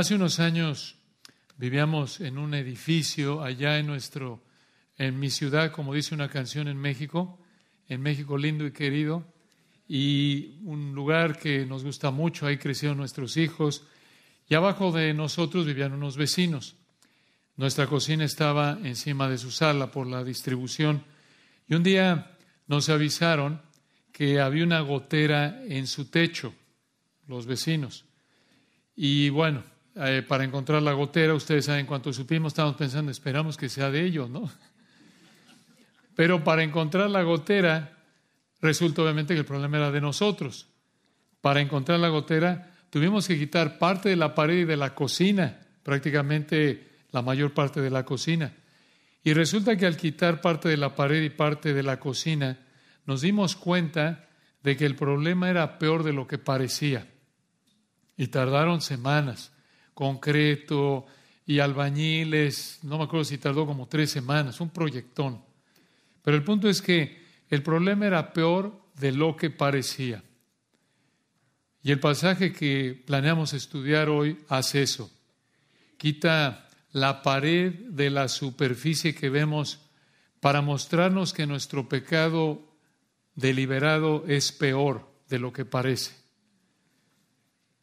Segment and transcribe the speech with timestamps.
[0.00, 0.96] Hace unos años
[1.58, 4.42] vivíamos en un edificio allá en nuestro,
[4.96, 7.38] en mi ciudad, como dice una canción en México,
[7.86, 9.30] en México lindo y querido,
[9.86, 13.84] y un lugar que nos gusta mucho, ahí crecieron nuestros hijos,
[14.48, 16.76] y abajo de nosotros vivían unos vecinos.
[17.56, 21.04] Nuestra cocina estaba encima de su sala por la distribución,
[21.68, 22.38] y un día
[22.68, 23.60] nos avisaron
[24.12, 26.54] que había una gotera en su techo,
[27.26, 28.06] los vecinos.
[28.96, 29.62] Y bueno,
[29.96, 34.04] eh, para encontrar la gotera, ustedes saben cuánto supimos, estábamos pensando, esperamos que sea de
[34.04, 34.50] ellos, ¿no?
[36.14, 37.96] Pero para encontrar la gotera,
[38.60, 40.68] resulta obviamente que el problema era de nosotros.
[41.40, 45.58] Para encontrar la gotera, tuvimos que quitar parte de la pared y de la cocina,
[45.82, 48.52] prácticamente la mayor parte de la cocina.
[49.24, 52.58] Y resulta que al quitar parte de la pared y parte de la cocina,
[53.06, 54.28] nos dimos cuenta
[54.62, 57.08] de que el problema era peor de lo que parecía.
[58.16, 59.52] Y tardaron semanas
[60.00, 61.04] concreto
[61.44, 65.42] y albañiles, no me acuerdo si tardó como tres semanas, un proyectón.
[66.22, 70.24] Pero el punto es que el problema era peor de lo que parecía.
[71.82, 75.10] Y el pasaje que planeamos estudiar hoy hace eso.
[75.98, 79.80] Quita la pared de la superficie que vemos
[80.40, 82.62] para mostrarnos que nuestro pecado
[83.34, 86.19] deliberado es peor de lo que parece.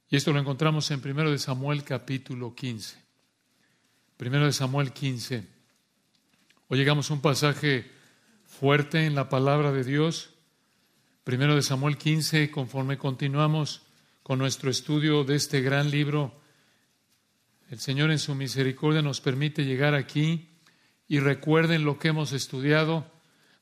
[0.10, 2.98] Y esto lo encontramos en 1 de Samuel capítulo 15.
[4.18, 5.46] 1 de Samuel 15.
[6.70, 7.92] Hoy llegamos a un pasaje
[8.46, 10.30] fuerte en la palabra de Dios.
[11.26, 13.82] 1 de Samuel 15, conforme continuamos
[14.24, 16.40] con nuestro estudio de este gran libro,
[17.70, 20.48] el Señor en su misericordia nos permite llegar aquí
[21.10, 23.12] y recuerden lo que hemos estudiado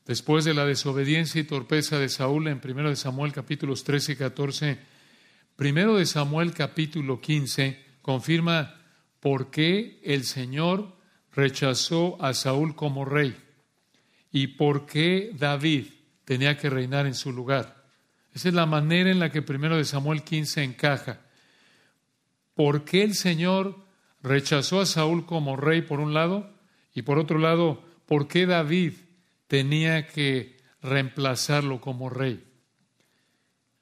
[0.06, 4.16] después de la desobediencia y torpeza de Saúl en 1 de Samuel capítulos 13 y
[4.16, 4.95] 14
[5.56, 8.74] Primero de Samuel capítulo 15 confirma
[9.20, 10.94] por qué el Señor
[11.32, 13.34] rechazó a Saúl como rey
[14.30, 15.86] y por qué David
[16.26, 17.86] tenía que reinar en su lugar.
[18.34, 21.22] Esa es la manera en la que primero de Samuel 15 encaja.
[22.52, 23.78] ¿Por qué el Señor
[24.22, 26.54] rechazó a Saúl como rey por un lado?
[26.92, 28.92] Y por otro lado, ¿por qué David
[29.46, 32.44] tenía que reemplazarlo como rey?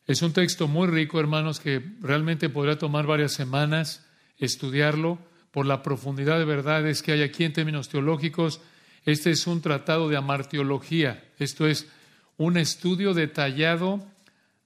[0.07, 4.07] Es un texto muy rico, hermanos, que realmente podría tomar varias semanas
[4.37, 5.19] estudiarlo
[5.51, 8.61] por la profundidad de verdades que hay aquí en términos teológicos.
[9.07, 11.89] Este es un tratado de amarteología, esto es
[12.37, 14.05] un estudio detallado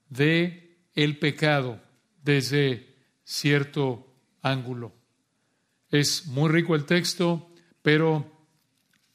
[0.09, 1.81] de el pecado
[2.25, 4.13] desde cierto
[4.43, 4.93] ángulo.
[5.91, 7.49] Es muy rico el texto,
[7.83, 8.29] pero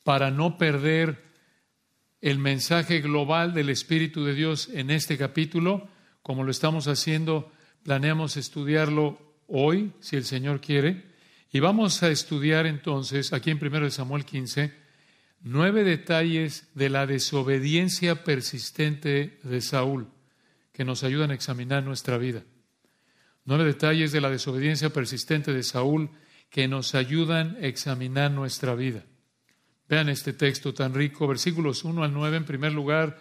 [0.03, 1.21] para no perder
[2.21, 5.89] el mensaje global del Espíritu de Dios en este capítulo,
[6.23, 7.51] como lo estamos haciendo,
[7.83, 11.03] planeamos estudiarlo hoy, si el Señor quiere,
[11.51, 14.73] y vamos a estudiar entonces, aquí en 1 Samuel 15,
[15.41, 20.07] nueve detalles de la desobediencia persistente de Saúl
[20.71, 22.43] que nos ayudan a examinar nuestra vida.
[23.45, 26.09] Nueve detalles de la desobediencia persistente de Saúl
[26.49, 29.03] que nos ayudan a examinar nuestra vida.
[29.89, 33.19] Vean este texto tan rico, versículos 1 al 9, en primer lugar,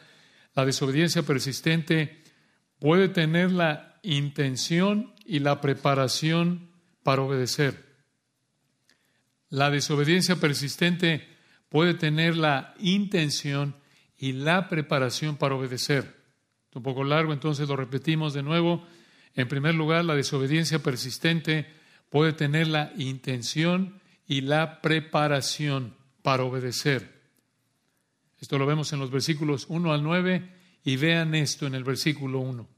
[0.54, 2.21] la desobediencia persistente
[2.82, 6.68] puede tener la intención y la preparación
[7.04, 7.80] para obedecer.
[9.50, 11.28] La desobediencia persistente
[11.68, 13.76] puede tener la intención
[14.18, 16.16] y la preparación para obedecer.
[16.74, 18.84] Un poco largo, entonces lo repetimos de nuevo.
[19.36, 21.68] En primer lugar, la desobediencia persistente
[22.10, 27.12] puede tener la intención y la preparación para obedecer.
[28.40, 32.40] Esto lo vemos en los versículos 1 al 9 y vean esto en el versículo
[32.40, 32.68] 1.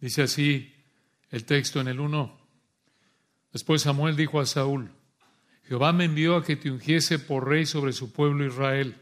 [0.00, 0.74] Dice así
[1.30, 2.38] el texto en el 1.
[3.52, 4.90] Después Samuel dijo a Saúl,
[5.68, 8.96] Jehová me envió a que te ungiese por rey sobre su pueblo Israel.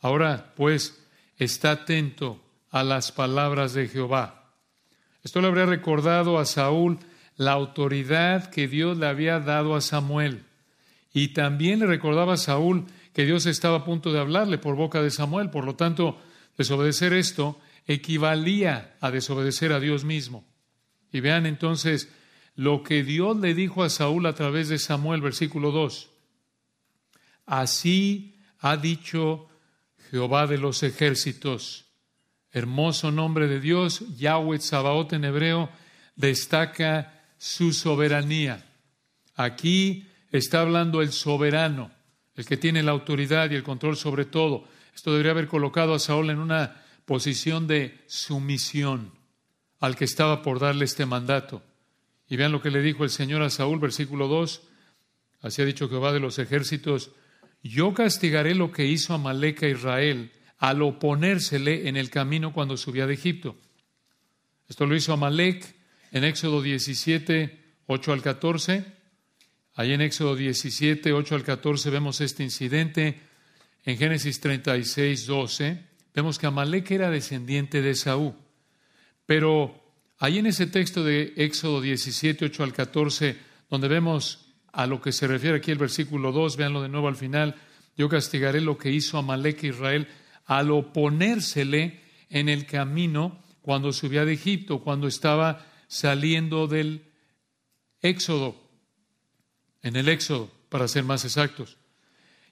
[0.00, 1.06] Ahora, pues,
[1.36, 4.52] está atento a las palabras de Jehová.
[5.22, 6.98] Esto le habría recordado a Saúl
[7.36, 10.44] la autoridad que Dios le había dado a Samuel.
[11.12, 15.02] Y también le recordaba a Saúl que Dios estaba a punto de hablarle por boca
[15.02, 15.50] de Samuel.
[15.50, 16.18] Por lo tanto,
[16.60, 20.44] Desobedecer esto equivalía a desobedecer a Dios mismo.
[21.10, 22.10] Y vean entonces
[22.54, 26.10] lo que Dios le dijo a Saúl a través de Samuel, versículo 2.
[27.46, 29.48] Así ha dicho
[30.10, 31.86] Jehová de los ejércitos.
[32.52, 35.70] Hermoso nombre de Dios, Yahweh Sabaoth en hebreo,
[36.14, 38.66] destaca su soberanía.
[39.34, 41.90] Aquí está hablando el soberano,
[42.34, 44.68] el que tiene la autoridad y el control sobre todo.
[44.94, 49.12] Esto debería haber colocado a Saúl en una posición de sumisión
[49.80, 51.62] al que estaba por darle este mandato.
[52.28, 54.62] Y vean lo que le dijo el Señor a Saúl, versículo 2.
[55.42, 57.10] Así ha dicho Jehová de los ejércitos,
[57.62, 63.06] yo castigaré lo que hizo Amalek a Israel al oponérsele en el camino cuando subía
[63.06, 63.56] de Egipto.
[64.68, 65.74] Esto lo hizo Amalek
[66.12, 68.84] en Éxodo 17, 8 al 14.
[69.74, 73.20] Ahí en Éxodo 17, 8 al 14 vemos este incidente.
[73.84, 75.84] En Génesis 36, 12
[76.14, 78.34] vemos que Amalek era descendiente de Saúl.
[79.26, 79.80] Pero
[80.18, 83.36] ahí en ese texto de Éxodo 17, 8 al 14,
[83.68, 87.16] donde vemos a lo que se refiere aquí el versículo 2, véanlo de nuevo al
[87.16, 87.56] final,
[87.96, 90.08] yo castigaré lo que hizo Amalek Israel
[90.46, 97.04] al oponérsele en el camino cuando subía de Egipto, cuando estaba saliendo del
[98.00, 98.56] Éxodo,
[99.82, 101.79] en el Éxodo, para ser más exactos.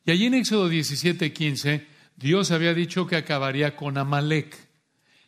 [0.05, 1.87] Y allí en Éxodo 17, 15,
[2.17, 4.57] Dios había dicho que acabaría con Amalek.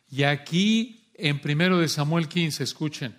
[0.09, 3.15] Y aquí en primero de Samuel 15, escuchen,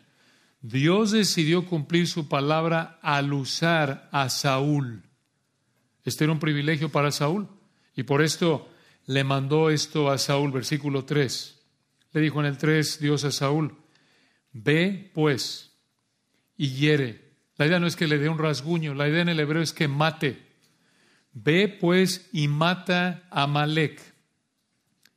[0.60, 5.04] Dios decidió cumplir su palabra al usar a Saúl.
[6.04, 7.48] Este era un privilegio para Saúl.
[7.94, 8.68] Y por esto
[9.06, 11.60] le mandó esto a Saúl, versículo 3.
[12.12, 13.76] Le dijo en el 3 Dios a Saúl,
[14.52, 15.72] ve pues
[16.56, 17.32] y hiere.
[17.56, 19.72] La idea no es que le dé un rasguño, la idea en el hebreo es
[19.72, 20.51] que mate.
[21.32, 24.00] Ve pues y mata a Malek.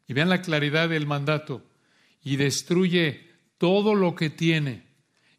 [0.07, 1.63] Y vean la claridad del mandato.
[2.23, 4.85] Y destruye todo lo que tiene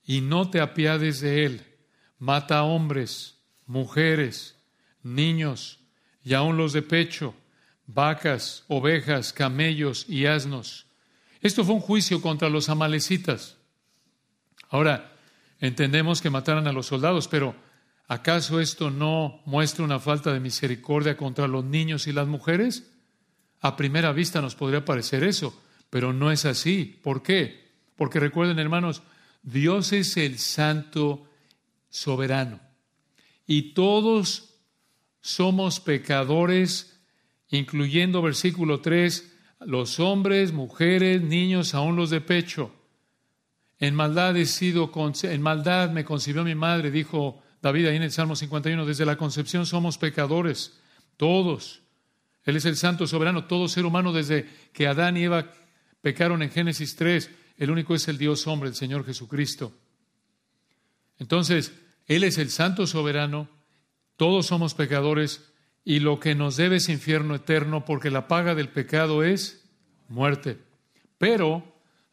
[0.04, 1.62] y no te apiades de él.
[2.18, 4.56] Mata a hombres, mujeres,
[5.02, 5.80] niños
[6.22, 7.34] y aun los de pecho,
[7.86, 10.86] vacas, ovejas, camellos y asnos.
[11.40, 13.58] Esto fue un juicio contra los amalecitas.
[14.68, 15.12] Ahora,
[15.60, 17.54] entendemos que mataran a los soldados, pero
[18.08, 22.90] ¿acaso esto no muestra una falta de misericordia contra los niños y las mujeres?
[23.60, 25.60] A primera vista nos podría parecer eso,
[25.90, 27.00] pero no es así.
[27.02, 27.66] ¿Por qué?
[27.96, 29.02] Porque recuerden, hermanos,
[29.42, 31.26] Dios es el santo
[31.88, 32.60] soberano
[33.46, 34.54] y todos
[35.20, 37.00] somos pecadores,
[37.48, 42.72] incluyendo versículo 3, los hombres, mujeres, niños, aún los de pecho.
[43.78, 44.90] En maldad he sido,
[45.22, 49.16] en maldad me concibió mi madre, dijo David ahí en el Salmo 51, desde la
[49.16, 50.78] concepción somos pecadores,
[51.16, 51.82] todos.
[52.44, 55.52] Él es el santo soberano, todo ser humano desde que Adán y Eva
[56.00, 59.72] pecaron en Génesis 3 el único es el Dios hombre, el Señor Jesucristo.
[61.18, 61.72] Entonces,
[62.06, 63.48] Él es el santo soberano,
[64.16, 65.50] todos somos pecadores
[65.84, 69.64] y lo que nos debe es infierno eterno porque la paga del pecado es
[70.08, 70.58] muerte.
[71.18, 71.64] Pero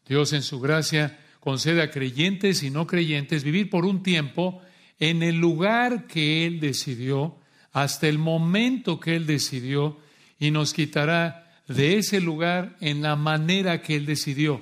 [0.06, 4.62] Dios en su gracia concede a creyentes y no creyentes vivir por un tiempo
[5.00, 7.38] en el lugar que Él decidió,
[7.72, 10.00] hasta el momento que Él decidió,
[10.40, 14.62] y nos quitará de ese lugar en la manera que Él decidió.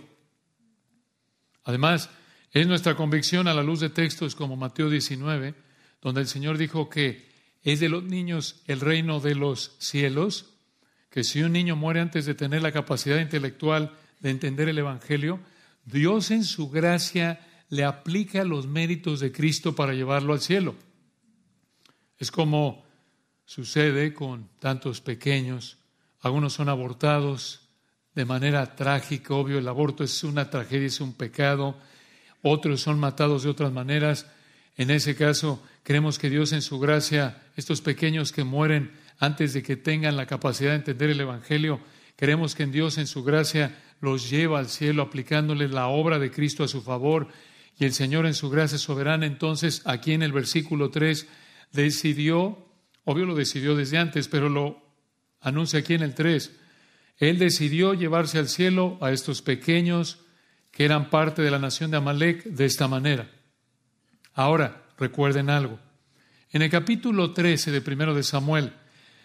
[1.64, 2.10] Además,
[2.52, 5.56] es nuestra convicción a la luz de textos como Mateo 19,
[6.02, 7.30] donde el Señor dijo que
[7.64, 10.48] es de los niños el reino de los cielos,
[11.10, 15.40] que si un niño muere antes de tener la capacidad intelectual de entender el Evangelio,
[15.86, 17.40] Dios en su gracia
[17.72, 20.76] le aplica los méritos de Cristo para llevarlo al cielo.
[22.18, 22.86] Es como
[23.46, 25.78] sucede con tantos pequeños.
[26.20, 27.70] Algunos son abortados,
[28.14, 31.78] de manera trágica, obvio, el aborto es una tragedia, es un pecado,
[32.42, 34.28] otros son matados de otras maneras.
[34.76, 39.64] En ese caso, creemos que Dios en su gracia, estos pequeños que mueren antes de
[39.64, 41.80] que tengan la capacidad de entender el Evangelio,
[42.18, 46.32] creemos que en Dios en su gracia los lleva al cielo aplicándoles la obra de
[46.32, 47.30] Cristo a su favor.
[47.78, 51.28] Y el Señor en su gracia soberana, entonces, aquí en el versículo 3,
[51.72, 52.68] decidió,
[53.06, 54.82] obvio lo decidió desde antes, pero lo
[55.40, 56.52] anuncia aquí en el 3,
[57.18, 60.20] él decidió llevarse al cielo a estos pequeños
[60.72, 63.30] que eran parte de la nación de Amalek de esta manera.
[64.34, 65.80] Ahora, recuerden algo.
[66.52, 68.74] En el capítulo 13 de primero de Samuel,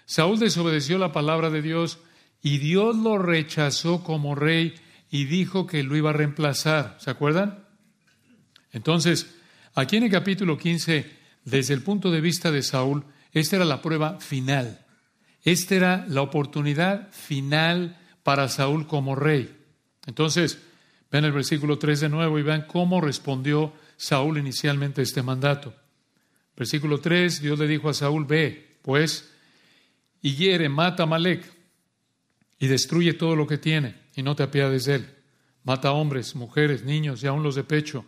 [0.04, 1.98] Saúl desobedeció la palabra de Dios
[2.42, 4.74] y Dios lo rechazó como rey
[5.10, 6.96] y dijo que lo iba a reemplazar.
[7.00, 7.65] ¿Se acuerdan?
[8.76, 9.34] Entonces,
[9.74, 11.10] aquí en el capítulo 15,
[11.46, 14.84] desde el punto de vista de Saúl, esta era la prueba final.
[15.42, 19.56] Esta era la oportunidad final para Saúl como rey.
[20.06, 20.58] Entonces,
[21.10, 25.74] ven el versículo 3 de nuevo y vean cómo respondió Saúl inicialmente a este mandato.
[26.54, 29.32] Versículo 3, Dios le dijo a Saúl, ve, pues,
[30.20, 31.50] y hiere, mata a Malek,
[32.58, 35.06] y destruye todo lo que tiene, y no te apiades de él.
[35.64, 38.04] Mata a hombres, mujeres, niños y aun los de pecho,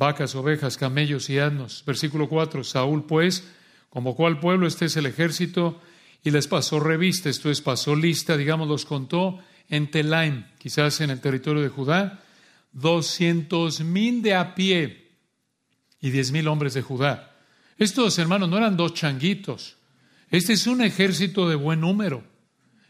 [0.00, 1.84] vacas, ovejas, camellos y asnos.
[1.86, 3.46] Versículo 4, Saúl, pues,
[3.90, 5.78] convocó al pueblo, este es el ejército,
[6.24, 11.10] y les pasó revista, esto es, pasó lista, digamos, los contó en Telaim, quizás en
[11.10, 12.24] el territorio de Judá,
[12.72, 15.10] doscientos mil de a pie
[16.00, 17.36] y diez mil hombres de Judá.
[17.76, 19.76] Estos hermanos no eran dos changuitos.
[20.30, 22.24] Este es un ejército de buen número.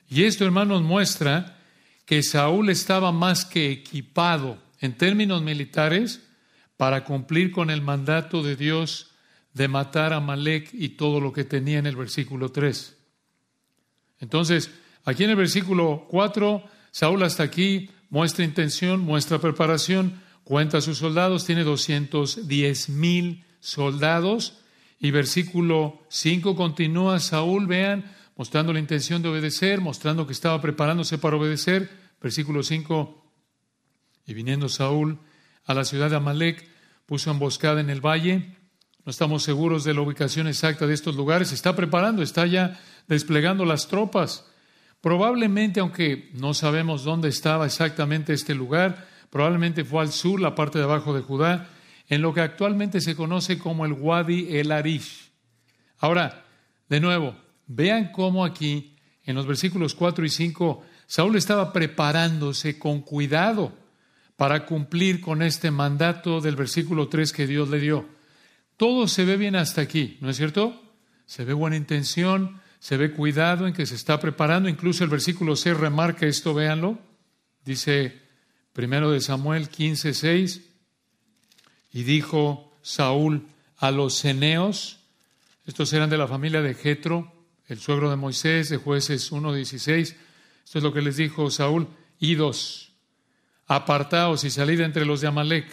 [0.09, 1.59] Y esto, hermanos, muestra
[2.05, 6.30] que Saúl estaba más que equipado en términos militares
[6.81, 9.11] para cumplir con el mandato de Dios
[9.53, 12.97] de matar a Malek y todo lo que tenía en el versículo 3.
[14.19, 14.71] Entonces,
[15.05, 20.97] aquí en el versículo 4, Saúl hasta aquí muestra intención, muestra preparación, cuenta a sus
[20.97, 24.63] soldados, tiene 210 mil soldados.
[24.99, 31.19] Y versículo 5 continúa, Saúl, vean, mostrando la intención de obedecer, mostrando que estaba preparándose
[31.19, 31.91] para obedecer.
[32.23, 33.33] Versículo 5,
[34.25, 35.19] y viniendo Saúl
[35.71, 36.69] a la ciudad de Amalek,
[37.07, 38.57] puso emboscada en el valle.
[39.05, 41.53] No estamos seguros de la ubicación exacta de estos lugares.
[41.53, 44.45] Está preparando, está ya desplegando las tropas.
[45.01, 50.79] Probablemente, aunque no sabemos dónde estaba exactamente este lugar, probablemente fue al sur, la parte
[50.79, 51.69] de abajo de Judá,
[52.09, 55.31] en lo que actualmente se conoce como el Wadi el Arish.
[55.99, 56.45] Ahora,
[56.89, 57.37] de nuevo,
[57.69, 63.73] vean cómo aquí, en los versículos 4 y 5, Saúl estaba preparándose con cuidado
[64.41, 68.09] para cumplir con este mandato del versículo 3 que Dios le dio.
[68.79, 70.81] Todo se ve bien hasta aquí, ¿no es cierto?
[71.27, 74.71] Se ve buena intención, se ve cuidado en que se está preparando.
[74.71, 76.99] Incluso el versículo 6 remarca esto, véanlo.
[77.67, 78.19] Dice
[78.73, 80.63] primero de Samuel 15, 6.
[81.93, 85.01] Y dijo Saúl a los ceneos,
[85.67, 87.31] estos eran de la familia de Jetro,
[87.67, 90.17] el suegro de Moisés, de jueces 1, 16.
[90.65, 91.89] Esto es lo que les dijo Saúl,
[92.21, 92.90] idos,
[93.71, 95.67] apartaos y salid entre los de Amalek,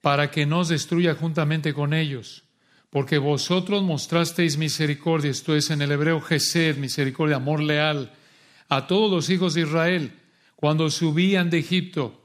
[0.00, 2.44] para que no os destruya juntamente con ellos
[2.90, 8.12] porque vosotros mostrasteis misericordia, esto es en el hebreo Gesed, misericordia, amor leal,
[8.68, 10.12] a todos los hijos de Israel,
[10.56, 12.20] cuando subían de Egipto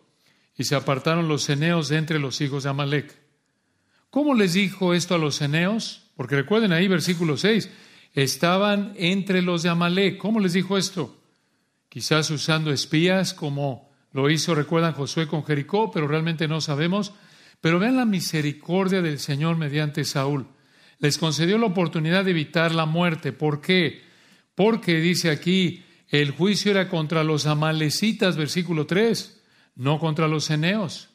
[0.57, 3.15] y se apartaron los ceneos de entre los hijos de Amalek.
[4.09, 6.07] ¿Cómo les dijo esto a los ceneos?
[6.15, 7.69] Porque recuerden ahí, versículo 6,
[8.13, 10.17] estaban entre los de Amalek.
[10.17, 11.15] ¿Cómo les dijo esto?
[11.89, 17.13] Quizás usando espías, como lo hizo, recuerdan Josué con Jericó, pero realmente no sabemos.
[17.62, 20.48] Pero vean la misericordia del Señor mediante Saúl
[21.00, 23.34] les concedió la oportunidad de evitar la muerte.
[23.34, 24.03] ¿Por qué?
[24.55, 29.41] Porque dice aquí, el juicio era contra los amalecitas, versículo 3,
[29.75, 31.10] no contra los eneos.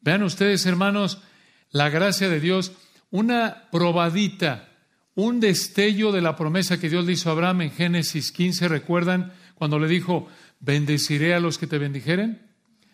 [0.00, 1.22] Vean ustedes, hermanos,
[1.70, 2.72] la gracia de Dios,
[3.10, 4.68] una probadita,
[5.14, 8.68] un destello de la promesa que Dios le hizo a Abraham en Génesis 15.
[8.68, 10.28] ¿Recuerdan cuando le dijo,
[10.62, 12.40] bendeciré a los que te bendijeren?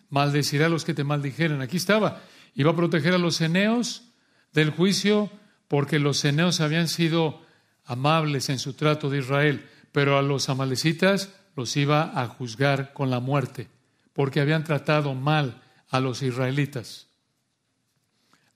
[0.09, 1.61] Maldeciré a los que te maldijeren.
[1.61, 2.21] Aquí estaba.
[2.55, 4.03] Iba a proteger a los eneos
[4.51, 5.31] del juicio
[5.69, 7.41] porque los ceneos habían sido
[7.85, 13.09] amables en su trato de Israel, pero a los amalecitas los iba a juzgar con
[13.09, 13.67] la muerte,
[14.13, 17.07] porque habían tratado mal a los israelitas.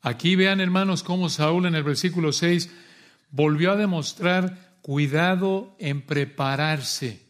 [0.01, 2.69] Aquí vean, hermanos, cómo Saúl en el versículo 6
[3.29, 7.22] volvió a demostrar cuidado en prepararse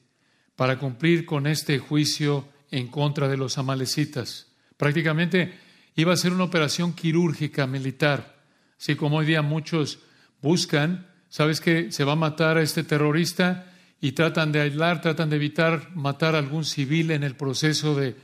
[0.63, 4.47] para cumplir con este juicio en contra de los amalecitas.
[4.77, 5.55] Prácticamente
[5.97, 8.37] iba a ser una operación quirúrgica militar.
[8.79, 9.99] Así como hoy día muchos
[10.41, 13.73] buscan, ¿sabes que se va a matar a este terrorista?
[13.99, 18.15] Y tratan de aislar, tratan de evitar matar a algún civil en el proceso de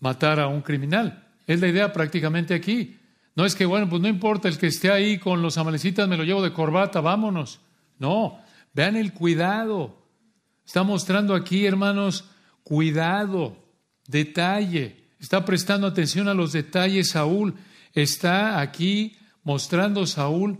[0.00, 1.28] matar a un criminal.
[1.46, 2.96] Es la idea prácticamente aquí.
[3.36, 6.16] No es que, bueno, pues no importa el que esté ahí con los amalecitas, me
[6.16, 7.60] lo llevo de corbata, vámonos.
[8.00, 8.40] No,
[8.74, 10.05] vean el cuidado.
[10.66, 12.24] Está mostrando aquí, hermanos,
[12.64, 13.56] cuidado,
[14.06, 15.04] detalle.
[15.20, 17.54] Está prestando atención a los detalles Saúl.
[17.94, 20.58] Está aquí mostrando Saúl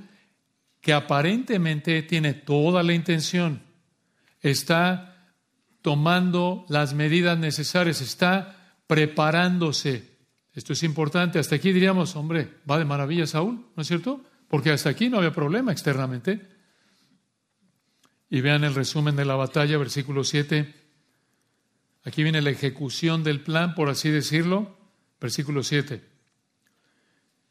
[0.80, 3.60] que aparentemente tiene toda la intención,
[4.40, 5.34] está
[5.82, 10.16] tomando las medidas necesarias, está preparándose.
[10.54, 11.40] Esto es importante.
[11.40, 14.24] Hasta aquí diríamos, hombre, va de maravilla Saúl, ¿no es cierto?
[14.46, 16.40] Porque hasta aquí no había problema externamente.
[18.28, 20.74] Y vean el resumen de la batalla, versículo 7.
[22.04, 24.76] Aquí viene la ejecución del plan, por así decirlo.
[25.20, 26.02] Versículo 7.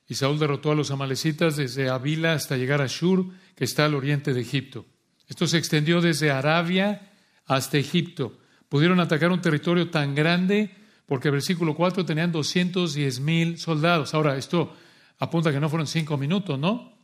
[0.07, 3.95] Y Saúl derrotó a los amalecitas desde Avila hasta llegar a Shur, que está al
[3.95, 4.85] oriente de Egipto.
[5.27, 7.11] Esto se extendió desde Arabia
[7.45, 8.37] hasta Egipto.
[8.69, 14.13] Pudieron atacar un territorio tan grande porque versículo 4 tenían 210 mil soldados.
[14.13, 14.75] Ahora, esto
[15.19, 16.94] apunta que no fueron cinco minutos, ¿no?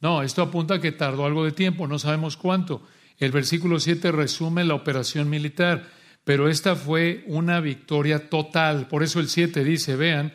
[0.00, 2.82] No, esto apunta que tardó algo de tiempo, no sabemos cuánto.
[3.18, 5.88] El versículo 7 resume la operación militar,
[6.24, 8.88] pero esta fue una victoria total.
[8.88, 10.32] Por eso el 7 dice, vean,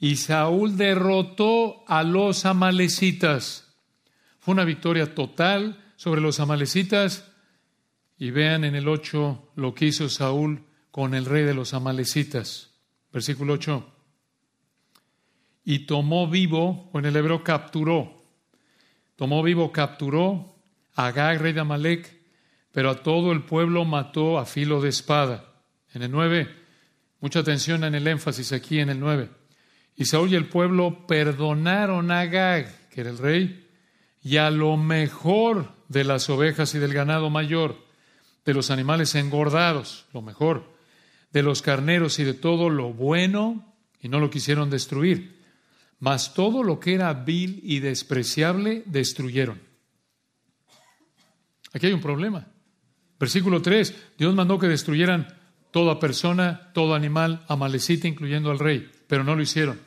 [0.00, 3.72] y Saúl derrotó a los amalecitas.
[4.40, 7.30] Fue una victoria total sobre los amalecitas.
[8.18, 12.70] Y vean en el 8 lo que hizo Saúl con el rey de los amalecitas.
[13.12, 13.90] Versículo 8.
[15.64, 18.13] y tomó vivo, o en el hebreo capturó,
[19.16, 20.56] tomó vivo, capturó
[20.94, 22.20] a Agag, rey de Amalek,
[22.72, 25.52] pero a todo el pueblo mató a filo de espada.
[25.92, 26.48] En el 9,
[27.20, 29.30] mucha atención en el énfasis aquí en el 9.
[29.96, 33.68] Y Saúl y el pueblo perdonaron a Agag, que era el rey,
[34.22, 37.76] y a lo mejor de las ovejas y del ganado mayor,
[38.44, 40.74] de los animales engordados, lo mejor,
[41.32, 45.33] de los carneros y de todo lo bueno, y no lo quisieron destruir.
[46.04, 49.58] Mas todo lo que era vil y despreciable destruyeron.
[51.72, 52.46] Aquí hay un problema.
[53.18, 55.28] Versículo 3, Dios mandó que destruyeran
[55.70, 59.80] toda persona, todo animal, amalecita, incluyendo al rey, pero no lo hicieron.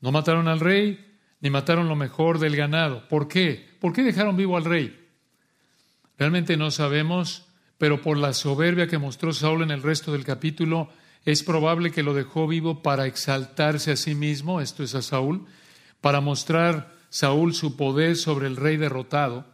[0.00, 3.06] No mataron al rey, ni mataron lo mejor del ganado.
[3.06, 3.76] ¿Por qué?
[3.78, 5.06] ¿Por qué dejaron vivo al rey?
[6.16, 7.44] Realmente no sabemos,
[7.76, 10.88] pero por la soberbia que mostró Saúl en el resto del capítulo,
[11.26, 15.44] es probable que lo dejó vivo para exaltarse a sí mismo, esto es a Saúl,
[16.00, 19.44] para mostrar Saúl su poder sobre el rey derrotado,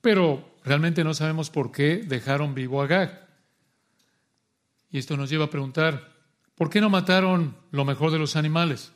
[0.00, 3.28] pero realmente no sabemos por qué dejaron vivo a Gag.
[4.90, 6.14] Y esto nos lleva a preguntar,
[6.54, 8.92] ¿por qué no mataron lo mejor de los animales?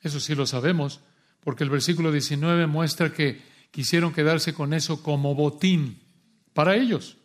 [0.00, 1.00] Eso sí lo sabemos,
[1.44, 6.00] porque el versículo 19 muestra que quisieron quedarse con eso como botín
[6.54, 7.18] para ellos.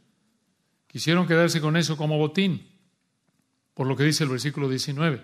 [0.88, 2.77] Quisieron quedarse con eso como botín,
[3.78, 5.22] por lo que dice el versículo 19.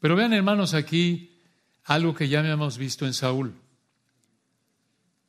[0.00, 1.38] Pero vean, hermanos, aquí
[1.84, 3.54] algo que ya habíamos visto en Saúl.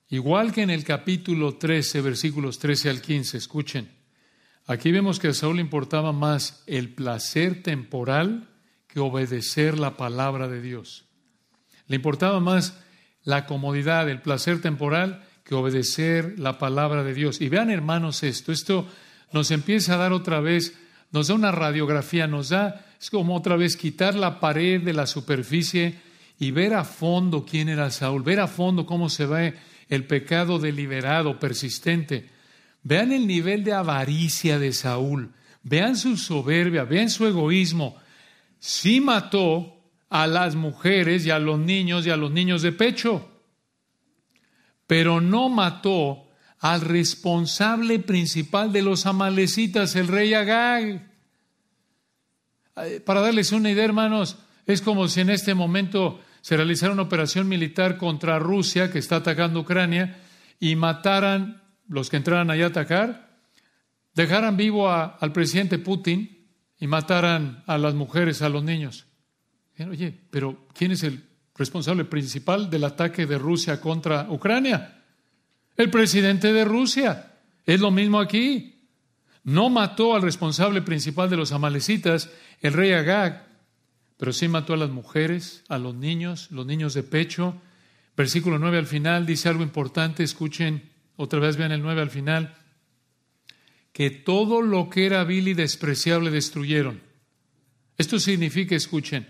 [0.10, 3.91] Igual que en el capítulo 13, versículos 13 al 15, escuchen,
[4.65, 8.50] aquí vemos que a Saúl importaba más el placer temporal
[8.88, 11.05] que obedecer la palabra de Dios.
[11.86, 12.75] Le importaba más
[13.24, 17.39] la comodidad, el placer temporal, que obedecer la palabra de Dios.
[17.39, 18.88] Y vean, hermanos, esto, esto
[19.31, 20.75] nos empieza a dar otra vez,
[21.12, 25.06] nos da una radiografía, nos da, es como otra vez quitar la pared de la
[25.06, 26.00] superficie
[26.39, 29.53] y ver a fondo quién era Saúl, ver a fondo cómo se ve
[29.89, 32.30] el pecado deliberado, persistente.
[32.84, 35.32] Vean el nivel de avaricia de Saúl,
[35.63, 37.97] vean su soberbia, vean su egoísmo.
[38.58, 43.30] Sí mató a las mujeres y a los niños y a los niños de pecho,
[44.88, 46.26] pero no mató
[46.62, 51.12] al responsable principal de los amalecitas, el rey Agag.
[53.04, 57.47] Para darles una idea, hermanos, es como si en este momento se realizara una operación
[57.47, 60.19] militar contra Rusia, que está atacando Ucrania,
[60.60, 63.39] y mataran los que entraran allá a atacar,
[64.13, 66.47] dejaran vivo al presidente Putin
[66.80, 69.08] y mataran a las mujeres, a los niños.
[69.80, 75.01] Oye, pero ¿quién es el responsable principal del ataque de Rusia contra Ucrania?
[75.82, 77.39] El presidente de Rusia.
[77.65, 78.86] Es lo mismo aquí.
[79.44, 83.48] No mató al responsable principal de los amalecitas, el rey Agag,
[84.15, 87.60] pero sí mató a las mujeres, a los niños, los niños de pecho.
[88.15, 92.56] Versículo 9 al final dice algo importante, escuchen, otra vez vean el 9 al final,
[93.91, 97.02] que todo lo que era vil y despreciable destruyeron.
[97.98, 99.28] Esto significa, escuchen,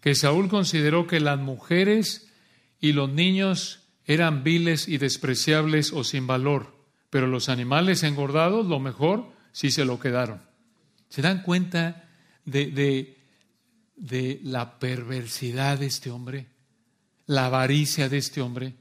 [0.00, 2.32] que Saúl consideró que las mujeres
[2.78, 6.74] y los niños eran viles y despreciables o sin valor,
[7.10, 10.40] pero los animales engordados, lo mejor, sí se lo quedaron.
[11.10, 12.08] ¿Se dan cuenta
[12.46, 13.18] de, de,
[13.96, 16.46] de la perversidad de este hombre?
[17.26, 18.74] La avaricia de este hombre.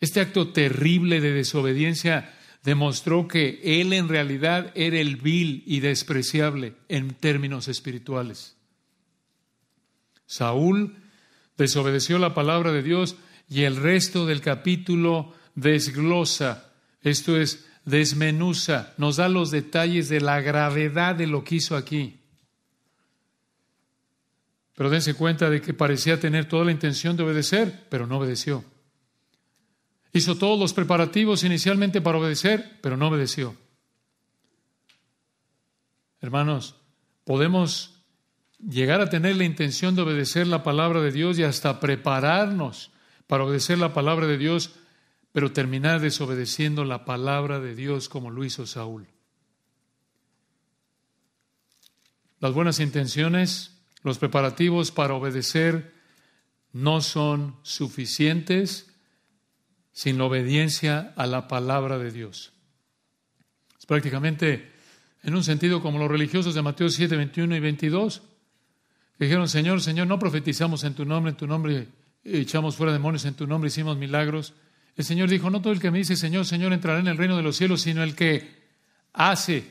[0.00, 6.76] Este acto terrible de desobediencia demostró que él en realidad era el vil y despreciable
[6.88, 8.56] en términos espirituales.
[10.24, 10.96] Saúl
[11.58, 13.16] desobedeció la palabra de Dios
[13.50, 16.70] y el resto del capítulo desglosa,
[17.02, 22.20] esto es, desmenuza, nos da los detalles de la gravedad de lo que hizo aquí.
[24.74, 28.64] Pero dense cuenta de que parecía tener toda la intención de obedecer, pero no obedeció.
[30.12, 33.56] Hizo todos los preparativos inicialmente para obedecer, pero no obedeció.
[36.20, 36.76] Hermanos,
[37.24, 38.00] podemos
[38.60, 42.92] llegar a tener la intención de obedecer la palabra de Dios y hasta prepararnos
[43.30, 44.72] para obedecer la palabra de Dios,
[45.30, 49.06] pero terminar desobedeciendo la palabra de Dios como lo hizo Saúl.
[52.40, 55.94] Las buenas intenciones, los preparativos para obedecer
[56.72, 58.92] no son suficientes
[59.92, 62.52] sin la obediencia a la palabra de Dios.
[63.78, 64.72] Es prácticamente
[65.22, 68.22] en un sentido como los religiosos de Mateo 7, 21 y 22,
[69.20, 73.34] dijeron, Señor, Señor, no profetizamos en tu nombre, en tu nombre echamos fuera demonios, en
[73.34, 74.54] tu nombre hicimos milagros.
[74.96, 77.36] El Señor dijo, no todo el que me dice, Señor, Señor, entrará en el reino
[77.36, 78.60] de los cielos, sino el que
[79.12, 79.64] hace,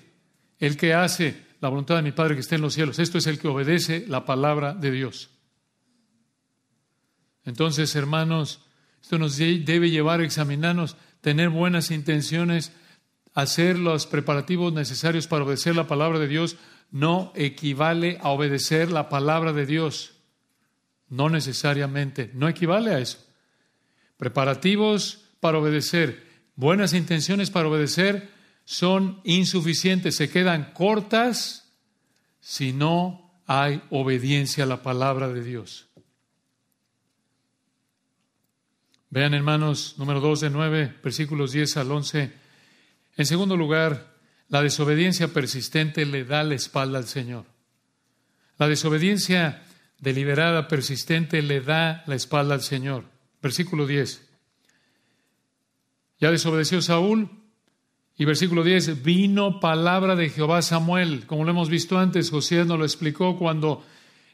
[0.58, 3.00] el que hace la voluntad de mi Padre que esté en los cielos.
[3.00, 5.30] Esto es el que obedece la palabra de Dios.
[7.46, 8.62] Entonces, hermanos,
[9.02, 12.72] esto nos debe llevar a examinarnos, tener buenas intenciones,
[13.34, 16.58] hacer los preparativos necesarios para obedecer la palabra de Dios,
[16.92, 20.19] no equivale a obedecer la palabra de Dios.
[21.10, 23.26] No necesariamente, no equivale a eso.
[24.18, 28.30] Preparativos para obedecer, buenas intenciones para obedecer
[28.66, 31.74] son insuficientes, se quedan cortas
[32.40, 35.88] si no hay obediencia a la palabra de Dios.
[39.10, 42.32] Vean, hermanos, número 2 de 9, versículos 10 al 11.
[43.18, 44.14] En segundo lugar,
[44.50, 47.46] la desobediencia persistente le da la espalda al Señor.
[48.60, 49.64] La desobediencia
[50.00, 53.06] deliberada, persistente, le da la espalda al Señor.
[53.42, 54.28] Versículo 10.
[56.20, 57.30] Ya desobedeció Saúl.
[58.18, 61.26] Y versículo 10, vino palabra de Jehová Samuel.
[61.26, 63.82] Como lo hemos visto antes, José nos lo explicó cuando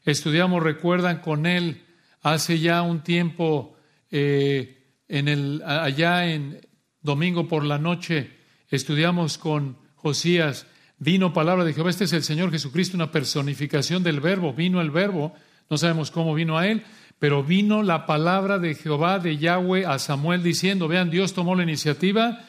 [0.06, 1.84] estudiamos, recuerdan con él
[2.23, 3.78] hace ya un tiempo,
[4.10, 6.67] eh, en el, allá en
[7.04, 8.32] domingo por la noche,
[8.69, 10.65] estudiamos con Josías,
[10.97, 11.91] vino palabra de Jehová.
[11.91, 14.54] Este es el Señor Jesucristo, una personificación del verbo.
[14.54, 15.36] Vino el verbo,
[15.69, 16.84] no sabemos cómo vino a él,
[17.19, 21.63] pero vino la palabra de Jehová, de Yahweh, a Samuel diciendo, vean, Dios tomó la
[21.63, 22.45] iniciativa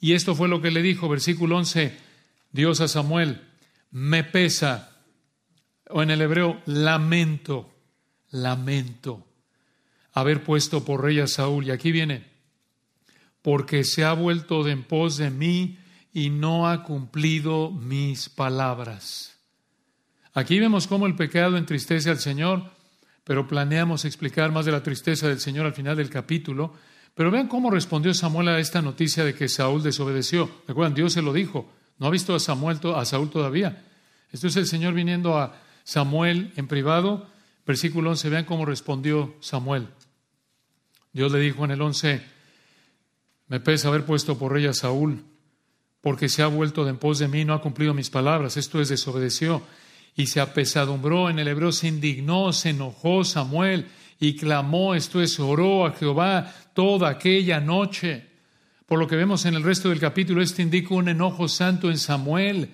[0.00, 1.96] y esto fue lo que le dijo, versículo 11,
[2.52, 3.42] Dios a Samuel,
[3.90, 4.90] me pesa,
[5.88, 7.72] o en el hebreo, lamento,
[8.30, 9.26] lamento,
[10.12, 11.66] haber puesto por rey a Saúl.
[11.66, 12.24] Y aquí viene,
[13.42, 15.78] porque se ha vuelto de en pos de mí
[16.12, 19.35] y no ha cumplido mis palabras.
[20.36, 22.62] Aquí vemos cómo el pecado entristece al Señor,
[23.24, 26.74] pero planeamos explicar más de la tristeza del Señor al final del capítulo.
[27.14, 30.50] Pero vean cómo respondió Samuel a esta noticia de que Saúl desobedeció.
[30.68, 31.72] Recuerdan, Dios se lo dijo.
[31.98, 33.82] No ha visto a, Samuel, a Saúl todavía.
[34.30, 37.26] Esto es el Señor viniendo a Samuel en privado.
[37.66, 39.88] Versículo 11, vean cómo respondió Samuel.
[41.14, 42.22] Dios le dijo en el 11,
[43.48, 45.24] me pesa haber puesto por rey a Saúl,
[46.02, 48.58] porque se ha vuelto de en pos de mí, no ha cumplido mis palabras.
[48.58, 49.62] Esto es, desobedeció
[50.16, 51.28] y se apesadumbró.
[51.28, 53.86] En el hebreo se indignó, se enojó Samuel
[54.18, 58.26] y clamó, esto es, oró a Jehová toda aquella noche.
[58.86, 61.98] Por lo que vemos en el resto del capítulo, este indica un enojo santo en
[61.98, 62.70] Samuel.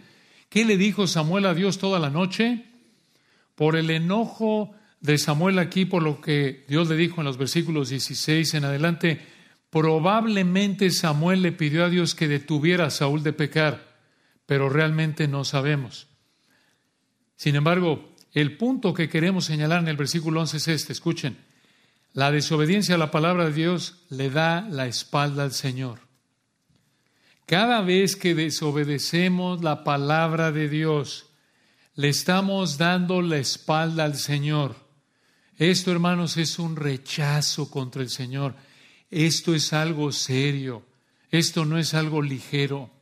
[0.48, 2.66] ¿Qué le dijo Samuel a Dios toda la noche?
[3.55, 7.88] Por el enojo de Samuel aquí, por lo que Dios le dijo en los versículos
[7.88, 9.20] 16 en adelante,
[9.70, 13.96] probablemente Samuel le pidió a Dios que detuviera a Saúl de pecar,
[14.46, 16.12] pero realmente no sabemos.
[17.42, 21.38] Sin embargo, el punto que queremos señalar en el versículo 11 es este, escuchen,
[22.12, 25.98] la desobediencia a la palabra de Dios le da la espalda al Señor.
[27.44, 31.31] Cada vez que desobedecemos la palabra de Dios,
[31.96, 34.76] le estamos dando la espalda al Señor.
[35.57, 38.55] Esto, hermanos, es un rechazo contra el Señor.
[39.11, 40.85] Esto es algo serio.
[41.28, 43.01] Esto no es algo ligero.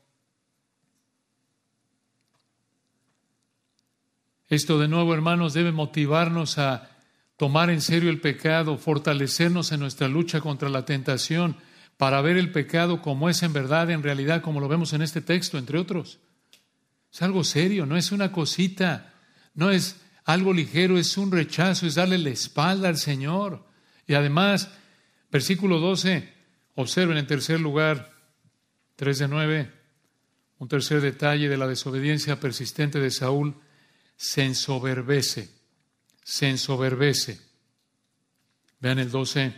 [4.51, 6.91] Esto de nuevo, hermanos, debe motivarnos a
[7.37, 11.57] tomar en serio el pecado, fortalecernos en nuestra lucha contra la tentación,
[11.97, 15.21] para ver el pecado como es en verdad, en realidad, como lo vemos en este
[15.21, 16.19] texto, entre otros.
[17.13, 19.15] Es algo serio, no es una cosita,
[19.55, 23.65] no es algo ligero, es un rechazo, es darle la espalda al Señor.
[24.09, 24.69] Y además,
[25.31, 26.29] versículo 12,
[26.75, 28.11] observen en tercer lugar,
[28.97, 29.73] 3 de 9,
[30.59, 33.55] un tercer detalle de la desobediencia persistente de Saúl
[34.21, 35.49] se ensoberbece,
[36.23, 37.41] se ensoberbece.
[38.79, 39.55] Vean el 12.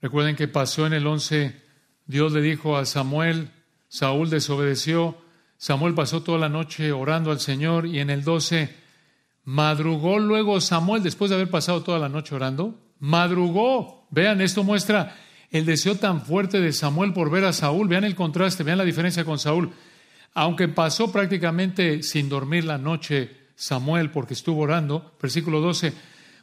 [0.00, 1.60] Recuerden que pasó en el 11,
[2.06, 3.50] Dios le dijo a Samuel,
[3.88, 5.18] Saúl desobedeció,
[5.58, 8.74] Samuel pasó toda la noche orando al Señor y en el 12
[9.44, 14.06] madrugó luego Samuel, después de haber pasado toda la noche orando, madrugó.
[14.10, 15.14] Vean, esto muestra
[15.50, 17.88] el deseo tan fuerte de Samuel por ver a Saúl.
[17.88, 19.74] Vean el contraste, vean la diferencia con Saúl.
[20.34, 25.92] Aunque pasó prácticamente sin dormir la noche Samuel porque estuvo orando, versículo 12,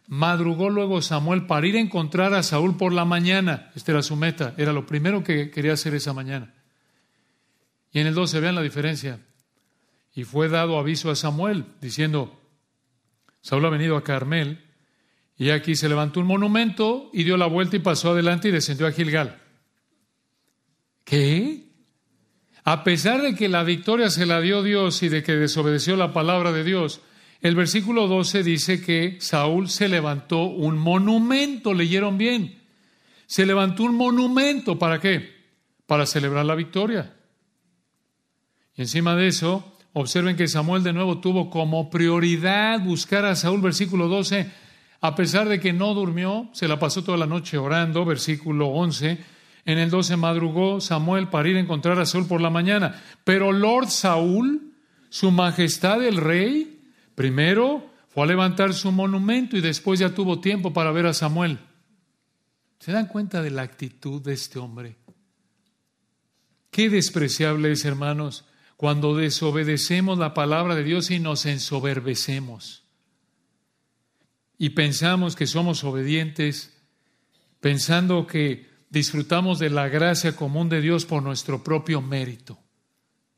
[0.08, 3.72] madrugó luego Samuel para ir a encontrar a Saúl por la mañana.
[3.76, 6.54] Esta era su meta, era lo primero que quería hacer esa mañana.
[7.92, 9.20] Y en el 12 vean la diferencia.
[10.16, 12.40] Y fue dado aviso a Samuel diciendo,
[13.42, 14.64] Saúl ha venido a Carmel
[15.38, 18.88] y aquí se levantó un monumento y dio la vuelta y pasó adelante y descendió
[18.88, 19.42] a Gilgal.
[21.04, 21.63] ¿Qué?
[22.64, 26.14] A pesar de que la victoria se la dio Dios y de que desobedeció la
[26.14, 27.02] palabra de Dios,
[27.42, 32.62] el versículo 12 dice que Saúl se levantó un monumento, leyeron bien.
[33.26, 35.30] Se levantó un monumento, ¿para qué?
[35.86, 37.14] Para celebrar la victoria.
[38.76, 43.60] Y encima de eso, observen que Samuel de nuevo tuvo como prioridad buscar a Saúl,
[43.60, 44.50] versículo 12,
[45.02, 49.33] A pesar de que no durmió, se la pasó toda la noche orando, versículo 11.
[49.66, 53.02] En el 12 madrugó Samuel para ir a encontrar a Saúl por la mañana.
[53.24, 54.74] Pero Lord Saúl,
[55.10, 56.82] su majestad el rey,
[57.16, 61.60] primero fue a levantar su monumento y después ya tuvo tiempo para ver a Samuel.
[62.80, 64.98] ¿Se dan cuenta de la actitud de este hombre?
[66.70, 68.46] Qué despreciable es, hermanos,
[68.76, 72.84] cuando desobedecemos la palabra de Dios y nos ensoberbecemos.
[74.58, 76.74] Y pensamos que somos obedientes,
[77.62, 82.60] pensando que disfrutamos de la gracia común de Dios por nuestro propio mérito.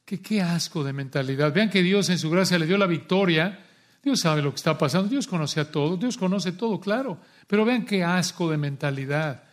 [0.03, 1.53] Qué, qué asco de mentalidad.
[1.53, 3.65] Vean que Dios en su gracia le dio la victoria.
[4.03, 5.07] Dios sabe lo que está pasando.
[5.07, 5.95] Dios conoce a todo.
[5.95, 7.19] Dios conoce todo, claro.
[7.47, 9.45] Pero vean qué asco de mentalidad.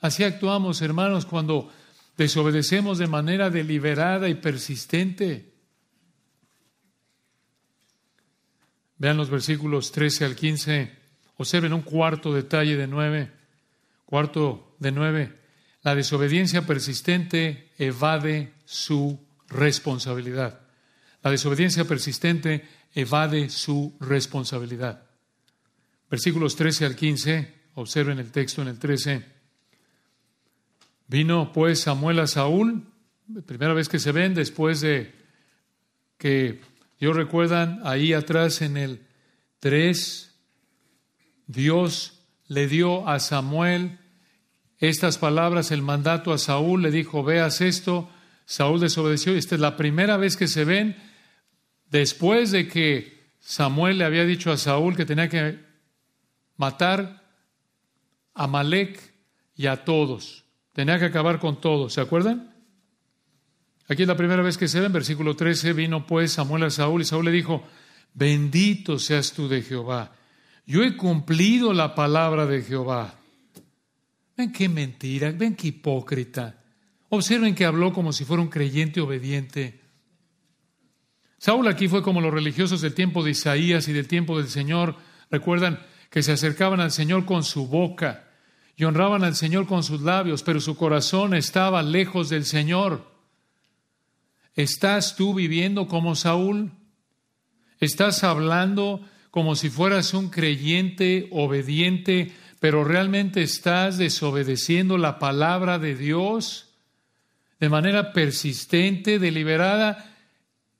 [0.00, 1.72] Así actuamos, hermanos, cuando
[2.16, 5.52] desobedecemos de manera deliberada y persistente.
[8.96, 10.92] Vean los versículos 13 al 15.
[11.38, 13.32] Observen un cuarto detalle de nueve.
[14.04, 15.38] Cuarto de nueve.
[15.82, 20.60] La desobediencia persistente evade su responsabilidad.
[21.22, 25.02] La desobediencia persistente evade su responsabilidad.
[26.10, 27.54] Versículos 13 al 15.
[27.74, 29.24] Observen el texto en el 13.
[31.08, 32.84] Vino pues Samuel a Saúl,
[33.46, 35.14] primera vez que se ven después de
[36.18, 36.60] que,
[36.98, 39.06] yo recuerdan, ahí atrás en el
[39.60, 40.34] 3,
[41.46, 43.98] Dios le dio a Samuel
[44.78, 48.10] estas palabras, el mandato a Saúl, le dijo, veas esto,
[48.44, 50.96] Saúl desobedeció, esta es la primera vez que se ven
[51.90, 55.58] después de que Samuel le había dicho a Saúl que tenía que
[56.56, 57.22] matar
[58.34, 59.14] a Malek
[59.54, 60.44] y a todos.
[60.72, 62.54] Tenía que acabar con todo, ¿se acuerdan?
[63.88, 67.02] Aquí es la primera vez que se ve, versículo 13, vino pues Samuel a Saúl
[67.02, 67.64] y Saúl le dijo,
[68.12, 70.12] bendito seas tú de Jehová,
[70.66, 73.14] yo he cumplido la palabra de Jehová.
[74.36, 76.62] Ven qué mentira, ven qué hipócrita.
[77.08, 79.80] Observen que habló como si fuera un creyente obediente.
[81.38, 84.96] Saúl aquí fue como los religiosos del tiempo de Isaías y del tiempo del Señor.
[85.30, 88.28] Recuerdan que se acercaban al Señor con su boca
[88.76, 93.10] y honraban al Señor con sus labios, pero su corazón estaba lejos del Señor.
[94.54, 96.72] ¿Estás tú viviendo como Saúl?
[97.78, 105.94] ¿Estás hablando como si fueras un creyente obediente, pero realmente estás desobedeciendo la palabra de
[105.94, 106.66] Dios
[107.60, 110.14] de manera persistente, deliberada?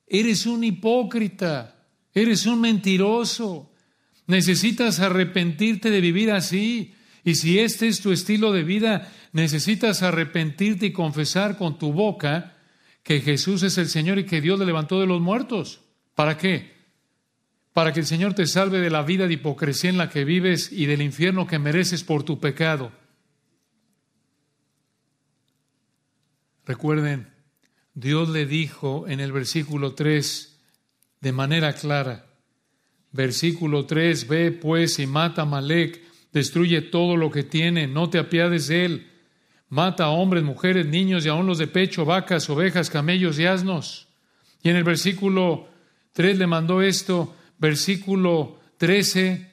[0.06, 1.76] Eres un hipócrita,
[2.14, 3.72] eres un mentiroso.
[4.26, 6.94] Necesitas arrepentirte de vivir así.
[7.24, 12.56] Y si este es tu estilo de vida, necesitas arrepentirte y confesar con tu boca
[13.02, 15.80] que Jesús es el Señor y que Dios le levantó de los muertos.
[16.14, 16.75] ¿Para qué?
[17.76, 20.72] Para que el Señor te salve de la vida de hipocresía en la que vives
[20.72, 22.90] y del infierno que mereces por tu pecado.
[26.64, 27.28] Recuerden,
[27.92, 30.58] Dios le dijo en el versículo 3
[31.20, 32.24] de manera clara,
[33.12, 36.00] versículo 3, ve pues y mata a Malek
[36.32, 39.12] destruye todo lo que tiene, no te apiades de él,
[39.68, 44.08] mata a hombres, mujeres, niños y aún los de pecho, vacas, ovejas, camellos y asnos.
[44.62, 45.68] Y en el versículo
[46.14, 49.52] 3 le mandó esto, versículo 13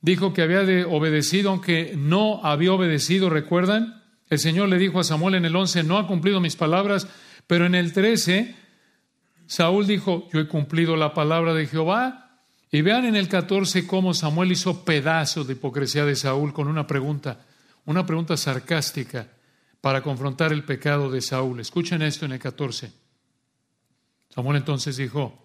[0.00, 4.02] dijo que había de obedecido aunque no había obedecido, ¿recuerdan?
[4.28, 7.08] El Señor le dijo a Samuel en el 11, no ha cumplido mis palabras,
[7.46, 8.54] pero en el 13
[9.46, 12.24] Saúl dijo, yo he cumplido la palabra de Jehová,
[12.74, 16.88] y vean en el 14 cómo Samuel hizo pedazos de hipocresía de Saúl con una
[16.88, 17.46] pregunta,
[17.84, 19.28] una pregunta sarcástica
[19.80, 21.60] para confrontar el pecado de Saúl.
[21.60, 22.90] Escuchen esto en el 14.
[24.28, 25.43] Samuel entonces dijo,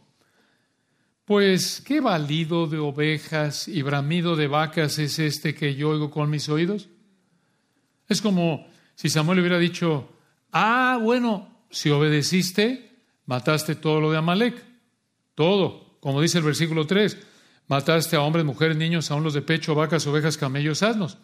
[1.30, 6.28] pues, ¿qué valido de ovejas y bramido de vacas es este que yo oigo con
[6.28, 6.90] mis oídos?
[8.08, 8.66] Es como
[8.96, 10.10] si Samuel hubiera dicho,
[10.52, 14.56] ah, bueno, si obedeciste, mataste todo lo de Amalek,
[15.36, 17.16] todo, como dice el versículo 3,
[17.68, 21.20] mataste a hombres, mujeres, niños, aún los de pecho, vacas, ovejas, camellos, asnos.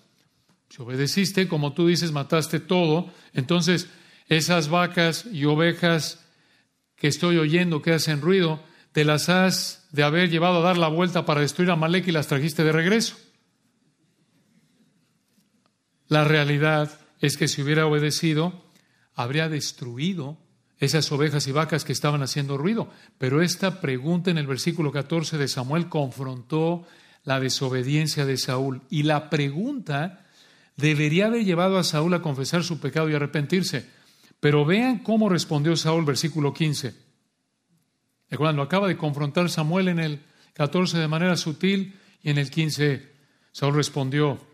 [0.69, 3.89] Si obedeciste, como tú dices, mataste todo, entonces
[4.27, 6.23] esas vacas y ovejas
[6.95, 8.61] que estoy oyendo que hacen ruido,
[8.95, 12.13] te las has de haber llevado a dar la vuelta para destruir a Malek y
[12.13, 13.17] las trajiste de regreso.
[16.07, 18.63] La realidad es que si hubiera obedecido,
[19.13, 20.37] habría destruido
[20.79, 22.89] esas ovejas y vacas que estaban haciendo ruido.
[23.17, 26.87] Pero esta pregunta en el versículo 14 de Samuel confrontó
[27.25, 28.81] la desobediencia de Saúl.
[28.89, 30.25] Y la pregunta
[30.77, 33.89] debería haber llevado a Saúl a confesar su pecado y arrepentirse.
[34.39, 37.04] Pero vean cómo respondió Saúl, versículo 15.
[38.29, 40.21] Recuerdan, lo acaba de confrontar Samuel en el
[40.53, 43.13] 14 de manera sutil y en el 15
[43.51, 44.45] Saúl respondió,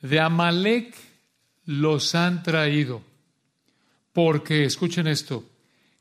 [0.00, 0.96] de Amalek
[1.66, 3.02] los han traído,
[4.12, 5.44] porque, escuchen esto,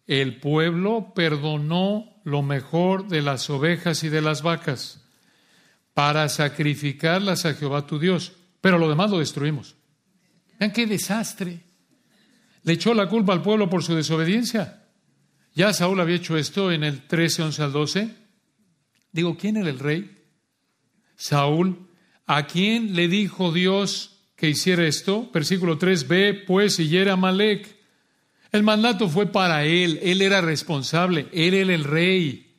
[0.08, 5.04] el pueblo perdonó lo mejor de las ovejas y de las vacas
[5.94, 9.76] para sacrificarlas a Jehová tu Dios, pero lo demás lo destruimos.
[10.60, 11.60] Vean qué desastre.
[12.64, 14.87] Le echó la culpa al pueblo por su desobediencia.
[15.58, 18.16] Ya Saúl había hecho esto en el 13, 11 al 12.
[19.12, 20.24] Digo, ¿quién era el rey?
[21.16, 21.90] Saúl.
[22.28, 25.32] ¿A quién le dijo Dios que hiciera esto?
[25.34, 27.76] Versículo 3, ve pues y hiera Malek.
[28.52, 32.56] El mandato fue para él, él era responsable, él era el rey.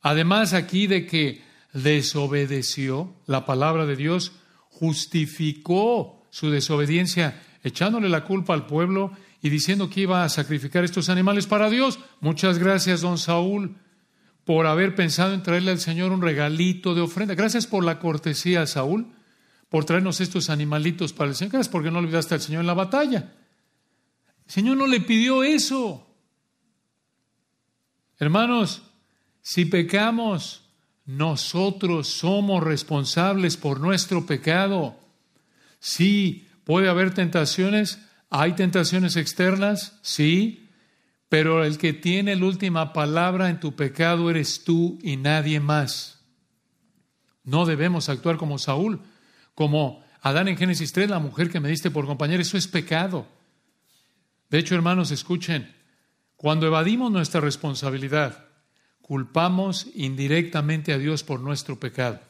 [0.00, 1.42] Además aquí de que
[1.74, 4.32] desobedeció la palabra de Dios,
[4.70, 9.12] justificó su desobediencia echándole la culpa al pueblo
[9.46, 12.00] y diciendo que iba a sacrificar estos animales para Dios.
[12.20, 13.76] Muchas gracias, don Saúl,
[14.44, 17.36] por haber pensado en traerle al Señor un regalito de ofrenda.
[17.36, 19.06] Gracias por la cortesía, Saúl,
[19.68, 21.52] por traernos estos animalitos para el Señor.
[21.52, 23.34] Gracias porque no olvidaste al Señor en la batalla.
[24.46, 26.04] El Señor no le pidió eso.
[28.18, 28.82] Hermanos,
[29.42, 30.64] si pecamos,
[31.04, 34.98] nosotros somos responsables por nuestro pecado.
[35.78, 38.00] Sí, Puede haber tentaciones,
[38.40, 40.68] hay tentaciones externas, sí,
[41.28, 46.20] pero el que tiene la última palabra en tu pecado eres tú y nadie más.
[47.44, 49.00] No debemos actuar como Saúl,
[49.54, 53.26] como Adán en Génesis 3, la mujer que me diste por compañera, eso es pecado.
[54.50, 55.74] De hecho, hermanos, escuchen,
[56.36, 58.46] cuando evadimos nuestra responsabilidad,
[59.00, 62.20] culpamos indirectamente a Dios por nuestro pecado.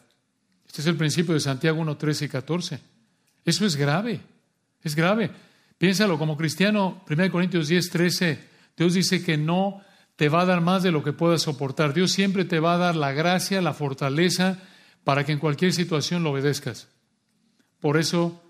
[0.66, 2.80] Este es el principio de Santiago 1, 13 y 14.
[3.44, 4.20] Eso es grave,
[4.82, 5.30] es grave.
[5.78, 9.82] Piénsalo como cristiano, 1 Corintios 10, 13, Dios dice que no
[10.16, 11.92] te va a dar más de lo que puedas soportar.
[11.92, 14.58] Dios siempre te va a dar la gracia, la fortaleza
[15.04, 16.88] para que en cualquier situación lo obedezcas.
[17.80, 18.42] Por eso,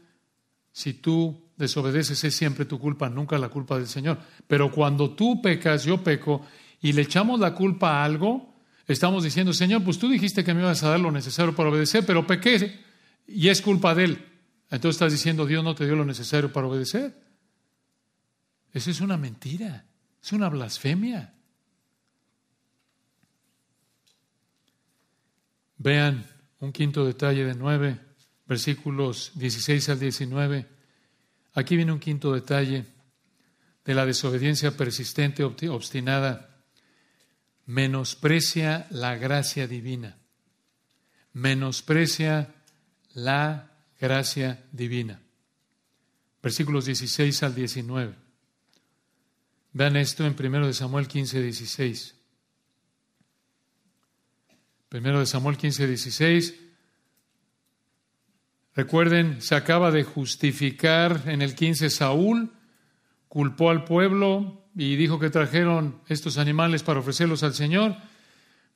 [0.72, 4.18] si tú desobedeces es siempre tu culpa, nunca la culpa del Señor.
[4.46, 6.42] Pero cuando tú pecas, yo peco,
[6.80, 8.54] y le echamos la culpa a algo,
[8.86, 12.06] estamos diciendo, Señor, pues tú dijiste que me ibas a dar lo necesario para obedecer,
[12.06, 12.80] pero pequé
[13.26, 14.24] y es culpa de Él.
[14.70, 17.14] Entonces estás diciendo, Dios no te dio lo necesario para obedecer.
[18.72, 19.86] Eso es una mentira,
[20.22, 21.32] es una blasfemia.
[25.78, 26.26] Vean
[26.60, 28.00] un quinto detalle de nueve,
[28.46, 30.66] versículos 16 al 19.
[31.54, 32.84] Aquí viene un quinto detalle
[33.84, 36.64] de la desobediencia persistente, obstinada.
[37.66, 40.18] Menosprecia la gracia divina.
[41.32, 42.54] Menosprecia
[43.14, 45.20] la gracia divina.
[46.42, 48.14] Versículos 16 al 19.
[49.72, 52.14] Vean esto en 1 de Samuel 15, 16.
[54.90, 56.54] 1 de Samuel 15, 16.
[58.74, 62.52] Recuerden, se acaba de justificar en el 15 Saúl,
[63.28, 67.96] culpó al pueblo y dijo que trajeron estos animales para ofrecerlos al Señor.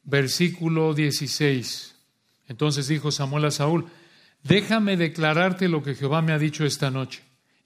[0.02, 1.94] Versículo 16.
[2.48, 3.87] Entonces dijo Samuel a Saúl,
[4.42, 7.22] déjame declararte lo que Jehová me ha dicho esta noche.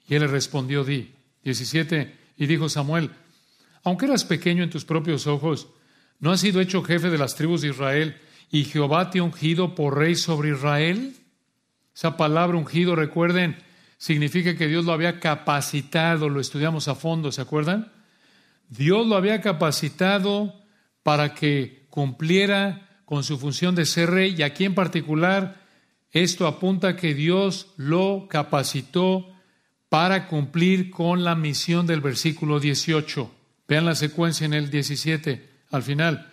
[0.07, 1.15] Y él le respondió, di.
[1.45, 2.15] 17.
[2.37, 3.11] Y dijo Samuel,
[3.83, 5.67] aunque eras pequeño en tus propios ojos,
[6.19, 8.17] ¿no has sido hecho jefe de las tribus de Israel
[8.51, 11.15] y Jehová te ha ungido por rey sobre Israel?
[11.95, 13.57] Esa palabra ungido, recuerden,
[13.97, 17.91] significa que Dios lo había capacitado, lo estudiamos a fondo, ¿se acuerdan?
[18.69, 20.55] Dios lo había capacitado
[21.03, 25.61] para que cumpliera con su función de ser rey y aquí en particular
[26.15, 29.35] esto apunta a que Dios lo capacitó
[29.89, 33.29] para cumplir con la misión del versículo 18.
[33.67, 36.31] Vean la secuencia en el 17, al final.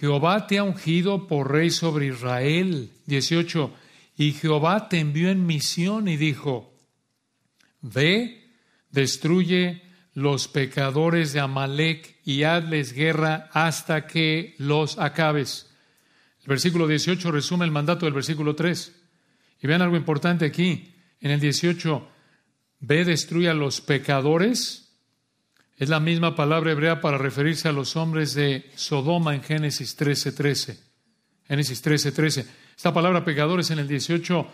[0.00, 2.92] Jehová te ha ungido por rey sobre Israel.
[3.04, 3.74] 18.
[4.16, 6.72] Y Jehová te envió en misión y dijo,
[7.82, 8.48] ve,
[8.90, 9.82] destruye
[10.14, 15.73] los pecadores de Amalek y hazles guerra hasta que los acabes.
[16.44, 18.92] El versículo 18 resume el mandato del versículo 3.
[19.62, 20.94] Y vean algo importante aquí.
[21.20, 22.06] En el 18,
[22.80, 24.94] ve, destruye a los pecadores.
[25.78, 30.34] Es la misma palabra hebrea para referirse a los hombres de Sodoma en Génesis 13:13.
[30.34, 30.78] 13.
[31.48, 32.12] Génesis 13:13.
[32.12, 32.46] 13.
[32.76, 34.46] Esta palabra pecadores en el 18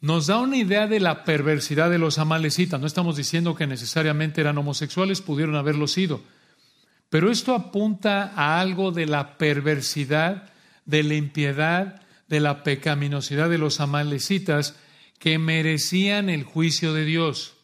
[0.00, 2.80] nos da una idea de la perversidad de los amalecitas.
[2.80, 6.22] No estamos diciendo que necesariamente eran homosexuales, pudieron haberlo sido.
[7.10, 10.51] Pero esto apunta a algo de la perversidad
[10.84, 14.76] de la impiedad, de la pecaminosidad de los amalecitas
[15.18, 17.54] que merecían el juicio de Dios.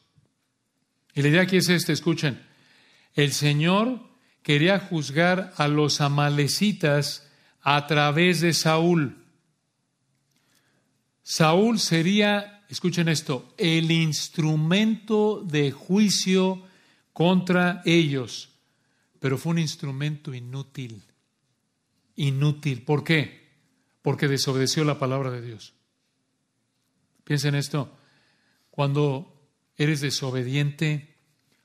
[1.15, 2.41] Y la idea aquí es esta, escuchen,
[3.15, 4.01] el Señor
[4.43, 7.29] quería juzgar a los amalecitas
[7.61, 9.25] a través de Saúl.
[11.23, 16.63] Saúl sería, escuchen esto, el instrumento de juicio
[17.13, 18.51] contra ellos,
[19.19, 21.03] pero fue un instrumento inútil.
[22.19, 22.83] Inútil.
[22.83, 23.49] ¿Por qué?
[24.03, 25.75] Porque desobedeció la palabra de Dios.
[27.23, 27.97] Piensen esto.
[28.71, 29.41] Cuando
[29.77, 31.15] eres desobediente,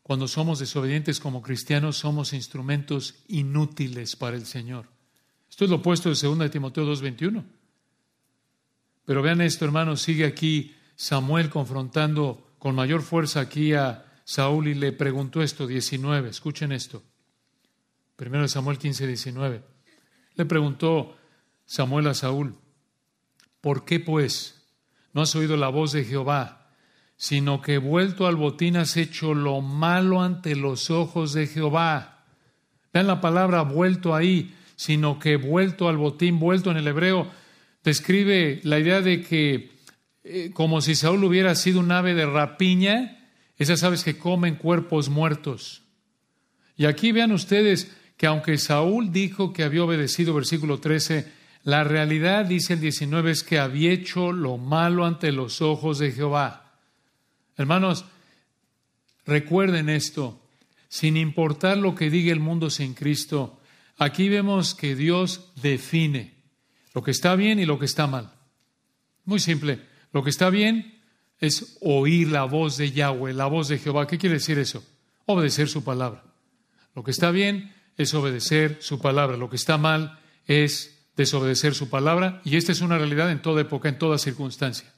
[0.04, 4.88] cuando somos desobedientes como cristianos, somos instrumentos inútiles para el Señor.
[5.50, 7.44] Esto es lo opuesto de 2 de Timoteo 2.21.
[9.06, 14.76] Pero vean esto, hermanos, sigue aquí Samuel confrontando con mayor fuerza aquí a Saúl y
[14.76, 17.04] le preguntó esto, 19, escuchen esto.
[18.16, 19.73] Primero Samuel 15, 19.
[20.36, 21.16] Le preguntó
[21.66, 22.56] Samuel a Saúl,
[23.62, 24.68] ¿por qué pues
[25.14, 26.72] no has oído la voz de Jehová,
[27.16, 32.26] sino que vuelto al botín has hecho lo malo ante los ojos de Jehová?
[32.94, 37.32] Vean la palabra vuelto ahí, sino que vuelto al botín, vuelto en el hebreo,
[37.84, 39.74] describe la idea de que
[40.24, 45.10] eh, como si Saúl hubiera sido un ave de rapiña, esas aves que comen cuerpos
[45.10, 45.84] muertos.
[46.76, 51.30] Y aquí vean ustedes que aunque Saúl dijo que había obedecido, versículo 13,
[51.66, 56.14] la realidad, dice el 19, es que había hecho lo malo ante los ojos de
[56.14, 56.72] Jehová.
[57.58, 58.06] Hermanos,
[59.26, 60.40] recuerden esto,
[60.88, 63.60] sin importar lo que diga el mundo sin Cristo,
[63.98, 66.34] aquí vemos que Dios define
[66.94, 68.32] lo que está bien y lo que está mal.
[69.26, 69.82] Muy simple,
[70.14, 70.98] lo que está bien
[71.42, 74.08] es oír la voz de Yahweh, la voz de Jehová.
[74.08, 74.82] ¿Qué quiere decir eso?
[75.26, 76.24] Obedecer su palabra.
[76.96, 79.38] Lo que está bien es obedecer su palabra.
[79.38, 82.42] Lo que está mal es desobedecer su palabra.
[82.44, 84.92] Y esta es una realidad en toda época, en toda circunstancia.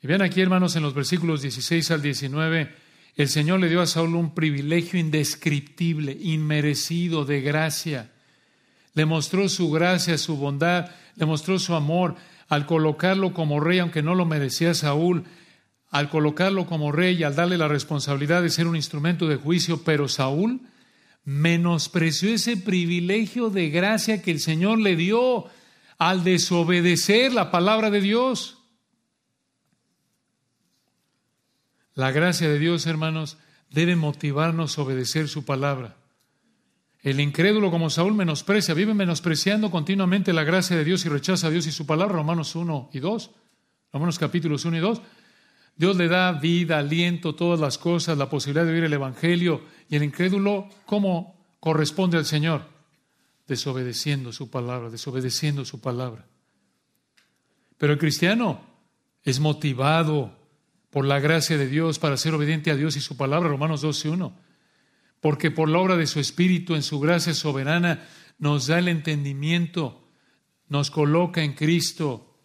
[0.00, 2.74] Y vean aquí, hermanos, en los versículos 16 al 19,
[3.16, 8.12] el Señor le dio a Saúl un privilegio indescriptible, inmerecido de gracia.
[8.94, 12.14] Le mostró su gracia, su bondad, le mostró su amor
[12.48, 15.24] al colocarlo como rey, aunque no lo merecía Saúl,
[15.90, 19.82] al colocarlo como rey y al darle la responsabilidad de ser un instrumento de juicio,
[19.84, 20.60] pero Saúl
[21.24, 25.46] menospreció ese privilegio de gracia que el Señor le dio
[25.98, 28.58] al desobedecer la palabra de Dios.
[31.94, 33.38] La gracia de Dios, hermanos,
[33.70, 35.96] debe motivarnos a obedecer su palabra.
[37.02, 41.50] El incrédulo como Saúl menosprecia, vive menospreciando continuamente la gracia de Dios y rechaza a
[41.50, 43.30] Dios y su palabra, Romanos 1 y 2,
[43.92, 45.02] Romanos capítulos 1 y 2.
[45.78, 49.62] Dios le da vida, aliento, todas las cosas, la posibilidad de vivir el Evangelio.
[49.88, 52.64] Y el incrédulo, ¿cómo corresponde al Señor?
[53.46, 56.26] Desobedeciendo su palabra, desobedeciendo su palabra.
[57.78, 58.60] Pero el cristiano
[59.22, 60.36] es motivado
[60.90, 64.10] por la gracia de Dios para ser obediente a Dios y su palabra, Romanos 12,
[64.10, 64.48] 1
[65.20, 68.06] porque por la obra de su Espíritu en su gracia soberana
[68.38, 70.08] nos da el entendimiento,
[70.68, 72.38] nos coloca en Cristo,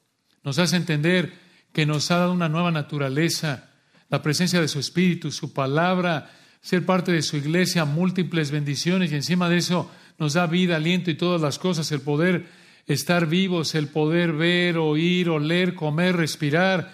[0.44, 1.34] nos hace entender
[1.74, 3.70] que nos ha dado una nueva naturaleza,
[4.10, 9.16] la presencia de su Espíritu, su palabra, ser parte de su iglesia, múltiples bendiciones y
[9.16, 12.46] encima de eso nos da vida, aliento y todas las cosas, el poder
[12.88, 16.94] estar vivos, el poder ver, oír, oler, comer, respirar.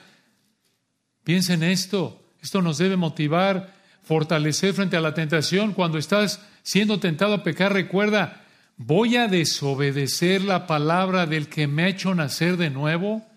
[1.23, 3.77] Piensen esto, esto nos debe motivar
[4.09, 5.73] fortalecer frente a la tentación.
[5.73, 8.41] Cuando estás siendo tentado a pecar, recuerda,
[8.75, 13.28] voy a desobedecer la palabra del que me ha hecho nacer de nuevo,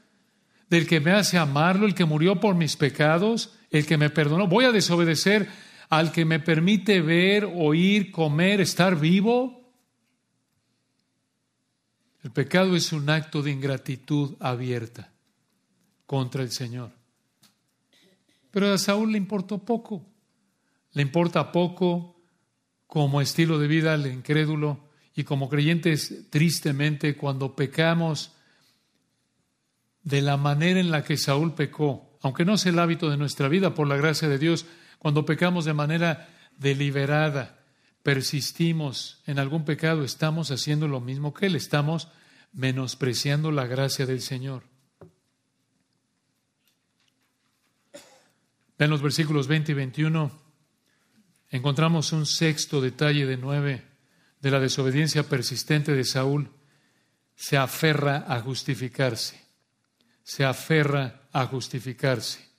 [0.77, 4.49] del que me hace amarlo, el que murió por mis pecados, el que me perdonó.
[4.49, 5.49] Voy a desobedecer
[5.89, 9.70] al que me permite ver, oír, comer, estar vivo.
[12.23, 15.12] El pecado es un acto de ingratitud abierta
[16.07, 16.91] contra el Señor.
[18.51, 20.07] Pero a Saúl le importó poco
[20.93, 22.16] le importa poco
[22.87, 28.32] como estilo de vida al incrédulo y como creyentes tristemente cuando pecamos
[30.03, 33.48] de la manera en la que Saúl pecó, aunque no es el hábito de nuestra
[33.48, 34.66] vida por la gracia de Dios,
[34.98, 37.64] cuando pecamos de manera deliberada,
[38.03, 42.09] persistimos en algún pecado, estamos haciendo lo mismo que Él, estamos
[42.53, 44.64] menospreciando la gracia del Señor.
[48.78, 50.42] Vean los versículos 20 y 21
[51.50, 53.84] encontramos un sexto detalle de nueve
[54.40, 56.50] de la desobediencia persistente de Saúl.
[57.36, 59.41] Se aferra a justificarse.
[60.23, 62.53] Se aferra a justificarse.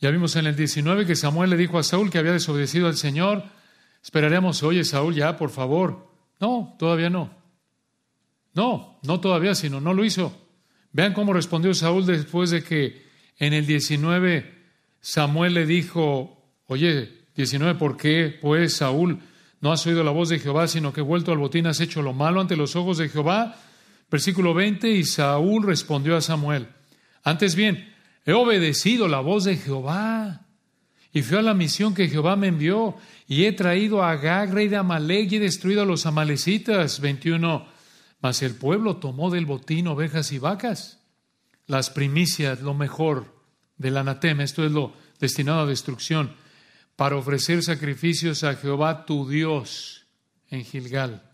[0.00, 2.96] Ya vimos en el 19 que Samuel le dijo a Saúl que había desobedecido al
[2.96, 3.44] Señor.
[4.02, 6.10] Esperaremos, oye Saúl, ya, por favor.
[6.38, 7.30] No, todavía no.
[8.52, 10.36] No, no todavía, sino no lo hizo.
[10.92, 13.06] Vean cómo respondió Saúl después de que
[13.38, 14.54] en el 19
[15.00, 16.36] Samuel le dijo,
[16.66, 19.20] Oye, 19, ¿por qué pues Saúl
[19.60, 22.12] no has oído la voz de Jehová, sino que vuelto al botín has hecho lo
[22.12, 23.56] malo ante los ojos de Jehová?
[24.10, 26.68] Versículo 20, y Saúl respondió a Samuel,
[27.22, 27.92] antes bien,
[28.24, 30.46] he obedecido la voz de Jehová
[31.12, 32.96] y fui a la misión que Jehová me envió
[33.26, 37.00] y he traído a Agag, rey de Amalek, y he destruido a los amalecitas.
[37.00, 37.66] 21.
[38.20, 41.02] Mas el pueblo tomó del botín ovejas y vacas,
[41.66, 43.34] las primicias, lo mejor
[43.76, 46.36] del anatema, esto es lo destinado a destrucción,
[46.96, 50.06] para ofrecer sacrificios a Jehová tu Dios
[50.48, 51.32] en Gilgal.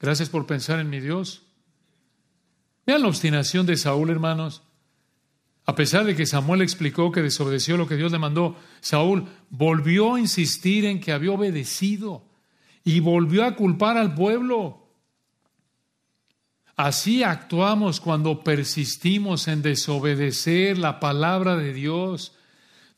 [0.00, 1.49] Gracias por pensar en mi Dios.
[2.90, 4.64] Vean la obstinación de Saúl, hermanos.
[5.64, 10.16] A pesar de que Samuel explicó que desobedeció lo que Dios le mandó, Saúl volvió
[10.16, 12.24] a insistir en que había obedecido
[12.82, 14.88] y volvió a culpar al pueblo.
[16.74, 22.34] Así actuamos cuando persistimos en desobedecer la palabra de Dios.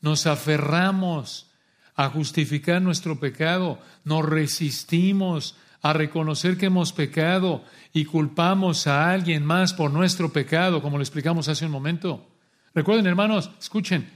[0.01, 1.51] Nos aferramos
[1.93, 7.63] a justificar nuestro pecado, nos resistimos a reconocer que hemos pecado
[7.93, 12.27] y culpamos a alguien más por nuestro pecado, como le explicamos hace un momento.
[12.73, 14.09] Recuerden, hermanos, escuchen,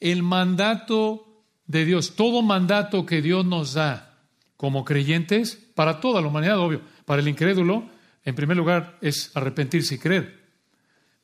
[0.00, 4.18] el mandato de Dios, todo mandato que Dios nos da
[4.56, 7.90] como creyentes, para toda la humanidad, obvio, para el incrédulo,
[8.24, 10.42] en primer lugar, es arrepentirse y creer.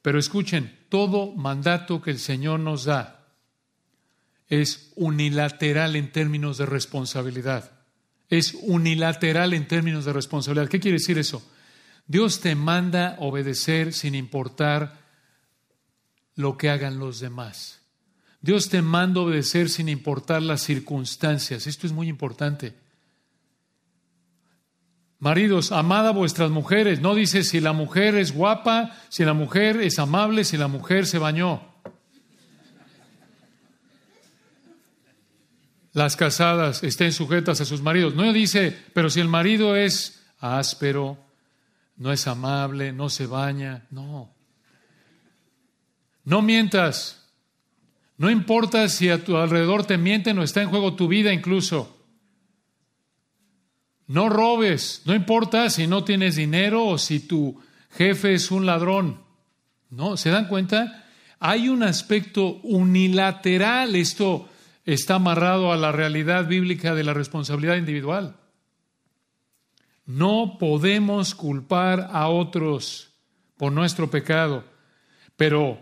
[0.03, 3.29] Pero escuchen, todo mandato que el Señor nos da
[4.49, 7.71] es unilateral en términos de responsabilidad.
[8.29, 10.69] Es unilateral en términos de responsabilidad.
[10.69, 11.43] ¿Qué quiere decir eso?
[12.11, 14.99] Dios te manda obedecer sin importar
[16.35, 17.83] lo que hagan los demás.
[18.41, 21.69] Dios te manda obedecer sin importar las circunstancias.
[21.69, 22.75] Esto es muy importante.
[25.21, 27.01] Maridos, amad a vuestras mujeres.
[27.01, 31.07] No dice si la mujer es guapa, si la mujer es amable, si la mujer
[31.07, 31.63] se bañó.
[35.93, 38.17] Las casadas estén sujetas a sus maridos.
[38.17, 41.30] No dice, pero si el marido es áspero,
[42.01, 43.87] no es amable, no se baña.
[43.91, 44.33] No.
[46.25, 47.29] No mientas.
[48.17, 51.95] No importa si a tu alrededor te mienten o está en juego tu vida incluso.
[54.07, 59.21] No robes, no importa si no tienes dinero o si tu jefe es un ladrón.
[59.91, 60.17] ¿No?
[60.17, 61.07] ¿Se dan cuenta?
[61.39, 63.95] Hay un aspecto unilateral.
[63.95, 64.49] Esto
[64.87, 68.37] está amarrado a la realidad bíblica de la responsabilidad individual.
[70.11, 73.13] No podemos culpar a otros
[73.57, 74.65] por nuestro pecado,
[75.37, 75.79] pero,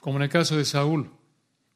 [0.00, 1.10] como en el caso de Saúl,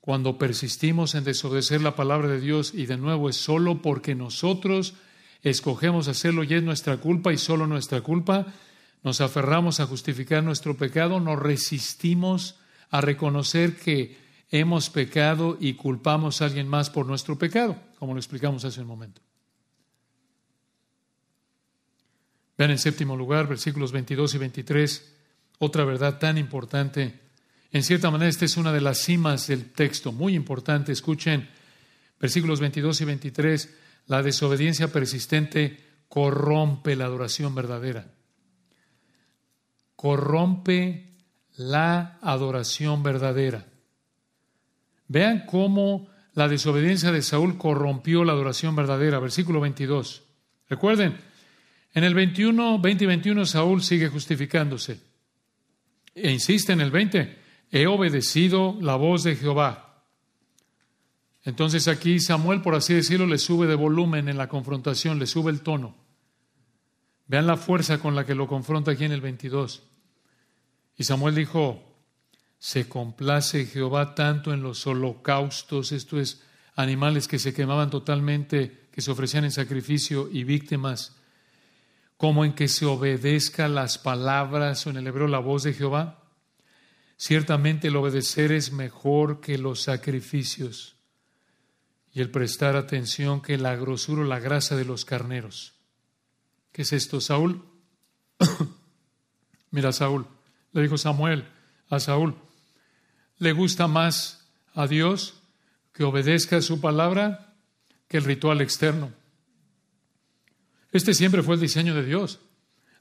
[0.03, 4.97] cuando persistimos en desobedecer la palabra de Dios y de nuevo es solo porque nosotros
[5.41, 8.49] escogemos hacerlo y es nuestra culpa y solo nuestra culpa,
[9.03, 12.57] nos aferramos a justificar nuestro pecado, nos resistimos
[12.91, 14.19] a reconocer que
[14.51, 18.89] hemos pecado y culpamos a alguien más por nuestro pecado, como lo explicamos hace un
[18.89, 19.23] momento.
[22.57, 25.13] Vean en séptimo lugar, versículos 22 y 23,
[25.59, 27.21] otra verdad tan importante.
[27.73, 30.93] En cierta manera, esta es una de las cimas del texto, muy importante.
[30.93, 31.49] Escuchen,
[32.21, 33.75] versículos 22 y 23.
[34.07, 38.07] La desobediencia persistente corrompe la adoración verdadera.
[39.97, 41.15] Corrompe
[41.57, 43.67] la adoración verdadera.
[45.09, 49.19] Vean cómo la desobediencia de Saúl corrompió la adoración verdadera.
[49.19, 50.23] Versículo 22.
[50.69, 51.19] Recuerden,
[51.95, 55.01] en el 21, 20 y 21 Saúl sigue justificándose.
[56.15, 57.39] E insiste en el 20,
[57.71, 60.03] he obedecido la voz de Jehová.
[61.45, 65.51] Entonces aquí Samuel, por así decirlo, le sube de volumen en la confrontación, le sube
[65.51, 65.95] el tono.
[67.27, 69.83] Vean la fuerza con la que lo confronta aquí en el 22.
[70.97, 71.83] Y Samuel dijo,
[72.59, 76.43] se complace Jehová tanto en los holocaustos, esto es,
[76.77, 81.17] animales que se quemaban totalmente, que se ofrecían en sacrificio y víctimas,
[82.17, 86.23] como en que se obedezca las palabras o en el hebreo la voz de Jehová.
[87.17, 90.97] Ciertamente el obedecer es mejor que los sacrificios
[92.13, 95.75] y el prestar atención que la grosura o la grasa de los carneros.
[96.71, 97.65] ¿Qué es esto, Saúl?
[99.71, 100.27] Mira, Saúl,
[100.73, 101.45] le dijo Samuel
[101.89, 102.37] a Saúl,
[103.39, 105.35] ¿le gusta más a Dios
[105.93, 107.55] que obedezca su palabra
[108.09, 109.13] que el ritual externo?
[110.95, 112.39] Este siempre fue el diseño de Dios.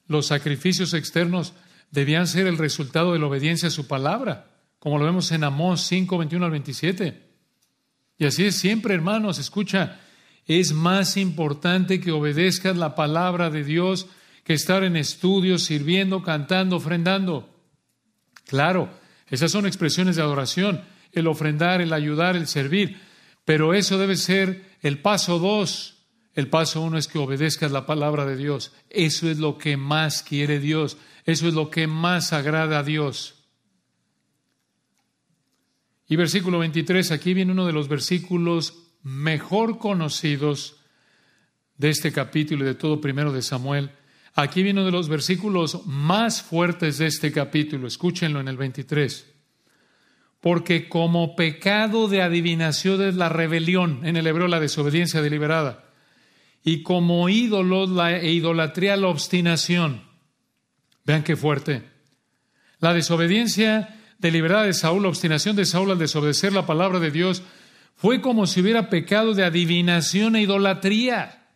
[0.08, 1.54] Los sacrificios externos
[1.92, 4.48] debían ser el resultado de la obediencia a su palabra,
[4.80, 7.22] como lo vemos en Amós 5, 21 al 27.
[8.18, 10.00] Y así es siempre, hermanos, escucha,
[10.48, 14.08] es más importante que obedezcas la palabra de Dios
[14.44, 17.48] que estar en estudios, sirviendo, cantando, ofrendando.
[18.48, 18.90] Claro,
[19.30, 20.82] esas son expresiones de adoración,
[21.12, 23.00] el ofrendar, el ayudar, el servir,
[23.46, 25.93] pero eso debe ser el paso dos
[26.34, 28.74] El paso uno es que obedezcas la palabra de Dios.
[28.90, 30.98] Eso es lo que más quiere Dios.
[31.26, 33.36] Eso es lo que más agrada a Dios.
[36.08, 40.78] Y versículo 23, aquí viene uno de los versículos mejor conocidos
[41.78, 43.92] de este capítulo y de todo primero de Samuel.
[44.34, 47.88] Aquí viene uno de los versículos más fuertes de este capítulo.
[47.88, 49.32] Escúchenlo en el 23.
[50.42, 55.93] Porque como pecado de adivinación es la rebelión, en el hebreo la desobediencia deliberada,
[56.64, 60.02] y como ídolos la idolatría la obstinación.
[61.04, 61.84] Vean qué fuerte.
[62.80, 67.44] La desobediencia deliberada de Saúl, la obstinación de Saúl al desobedecer la palabra de Dios,
[67.96, 71.48] fue como si hubiera pecado de adivinación e idolatría,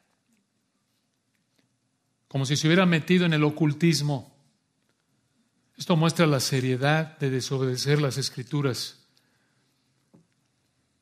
[2.28, 4.36] como si se hubiera metido en el ocultismo.
[5.78, 9.06] Esto muestra la seriedad de desobedecer las escrituras.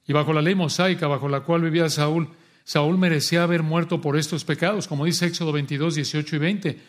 [0.06, 2.30] Y bajo la ley mosaica, bajo la cual vivía Saúl,
[2.66, 6.80] Saúl merecía haber muerto por estos pecados, como dice Éxodo 22, 18 y 20.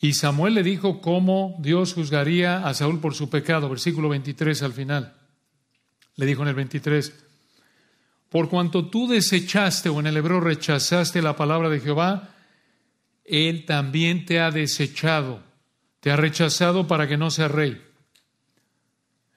[0.00, 4.72] Y Samuel le dijo cómo Dios juzgaría a Saúl por su pecado, versículo 23 al
[4.72, 5.14] final.
[6.16, 7.12] Le dijo en el 23,
[8.30, 12.30] por cuanto tú desechaste o en el hebreo rechazaste la palabra de Jehová,
[13.24, 15.42] Él también te ha desechado,
[16.00, 17.82] te ha rechazado para que no seas rey.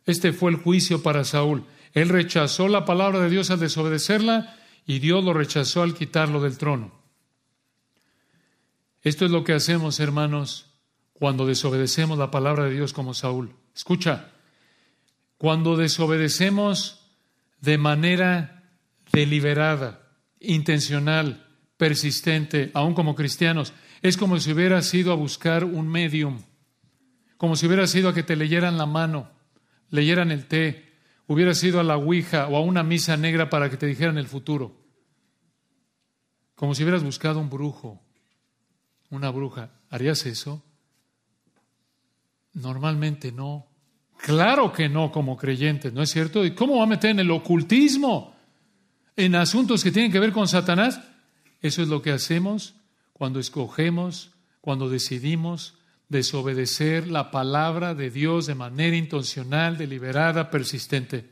[0.05, 1.65] Este fue el juicio para Saúl.
[1.93, 4.55] Él rechazó la palabra de Dios al desobedecerla
[4.85, 6.91] y Dios lo rechazó al quitarlo del trono.
[9.01, 10.67] Esto es lo que hacemos, hermanos,
[11.13, 13.55] cuando desobedecemos la palabra de Dios como Saúl.
[13.75, 14.31] Escucha,
[15.37, 17.09] cuando desobedecemos
[17.61, 18.69] de manera
[19.11, 20.07] deliberada,
[20.39, 26.41] intencional, persistente, aún como cristianos, es como si hubieras ido a buscar un medium,
[27.37, 29.31] como si hubieras ido a que te leyeran la mano,
[29.89, 30.90] leyeran el té,
[31.31, 34.27] hubieras ido a la Ouija o a una misa negra para que te dijeran el
[34.27, 34.75] futuro,
[36.55, 38.01] como si hubieras buscado un brujo,
[39.09, 40.63] una bruja, ¿harías eso?
[42.53, 43.67] Normalmente no.
[44.17, 46.45] Claro que no como creyentes, ¿no es cierto?
[46.45, 48.35] ¿Y cómo va a meter en el ocultismo?
[49.15, 51.01] En asuntos que tienen que ver con Satanás.
[51.61, 52.75] Eso es lo que hacemos
[53.13, 55.75] cuando escogemos, cuando decidimos
[56.11, 61.29] desobedecer la palabra de Dios de manera intencional, deliberada, persistente.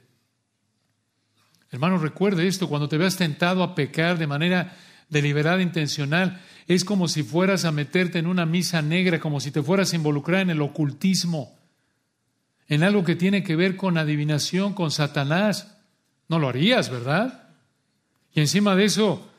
[1.69, 4.77] Hermano, recuerde esto, cuando te veas tentado a pecar de manera
[5.09, 9.61] deliberada, intencional, es como si fueras a meterte en una misa negra, como si te
[9.61, 11.59] fueras a involucrar en el ocultismo,
[12.69, 15.75] en algo que tiene que ver con adivinación, con Satanás.
[16.29, 17.49] No lo harías, ¿verdad?
[18.33, 19.29] Y encima de eso,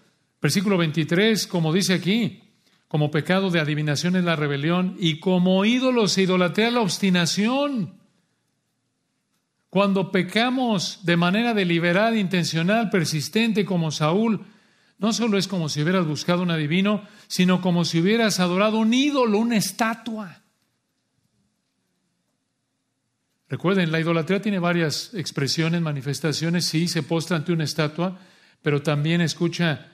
[0.42, 2.42] versículo 23, como dice aquí,
[2.90, 7.94] como pecado de adivinación es la rebelión y como ídolos se idolatría la obstinación.
[9.68, 14.44] Cuando pecamos de manera deliberada, intencional, persistente como Saúl,
[14.98, 18.92] no solo es como si hubieras buscado un adivino, sino como si hubieras adorado un
[18.92, 20.42] ídolo, una estatua.
[23.48, 26.64] Recuerden, la idolatría tiene varias expresiones, manifestaciones.
[26.64, 28.18] Sí, se postra ante una estatua,
[28.62, 29.92] pero también escucha,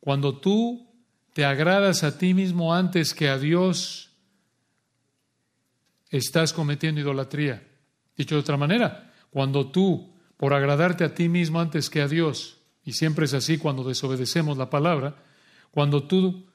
[0.00, 0.85] cuando tú
[1.36, 4.08] te agradas a ti mismo antes que a Dios,
[6.08, 7.62] estás cometiendo idolatría.
[8.16, 12.56] Dicho de otra manera, cuando tú, por agradarte a ti mismo antes que a Dios,
[12.84, 15.16] y siempre es así cuando desobedecemos la palabra.
[15.72, 16.46] Cuando tú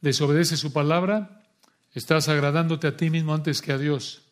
[0.00, 1.44] desobedeces su palabra,
[1.92, 4.22] estás agradándote a ti mismo antes que a Dios.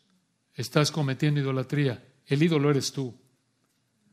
[0.53, 2.03] Estás cometiendo idolatría.
[2.25, 3.15] El ídolo eres tú.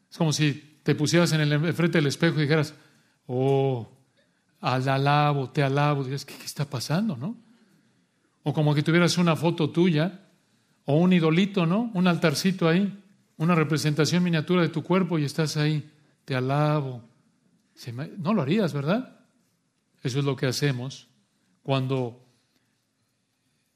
[0.08, 2.74] Es como si te pusieras en el frente del espejo y dijeras,
[3.26, 3.97] oh,
[4.60, 6.04] al alabo, te alabo.
[6.04, 7.36] Dirías, ¿qué, ¿qué está pasando, no?
[8.42, 10.26] O como que tuvieras una foto tuya
[10.84, 11.90] o un idolito, ¿no?
[11.94, 13.02] Un altarcito ahí,
[13.36, 15.90] una representación miniatura de tu cuerpo y estás ahí
[16.28, 17.02] te alabo.
[18.18, 19.18] No lo harías, ¿verdad?
[20.02, 21.08] Eso es lo que hacemos
[21.62, 22.22] cuando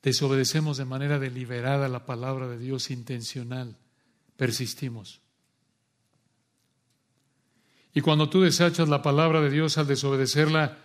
[0.02, 3.78] desobedecemos de manera deliberada la palabra de Dios intencional,
[4.36, 5.21] persistimos.
[7.94, 10.78] Y cuando tú desechas la palabra de Dios al desobedecerla,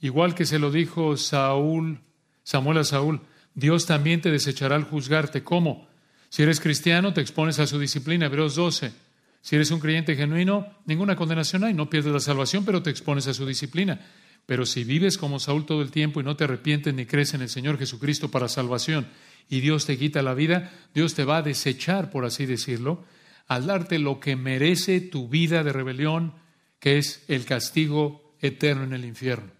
[0.00, 2.00] igual que se lo dijo Saúl,
[2.42, 3.20] Samuel a Saúl,
[3.54, 5.44] Dios también te desechará al juzgarte.
[5.44, 5.88] ¿Cómo?
[6.28, 8.92] Si eres cristiano, te expones a su disciplina, Hebreos 12.
[9.40, 13.26] Si eres un creyente genuino, ninguna condenación hay, no pierdes la salvación, pero te expones
[13.28, 14.00] a su disciplina.
[14.46, 17.42] Pero si vives como Saúl todo el tiempo y no te arrepientes ni crees en
[17.42, 19.06] el Señor Jesucristo para salvación
[19.48, 23.04] y Dios te quita la vida, Dios te va a desechar, por así decirlo,
[23.46, 26.34] al darte lo que merece tu vida de rebelión,
[26.78, 29.52] que es el castigo eterno en el infierno.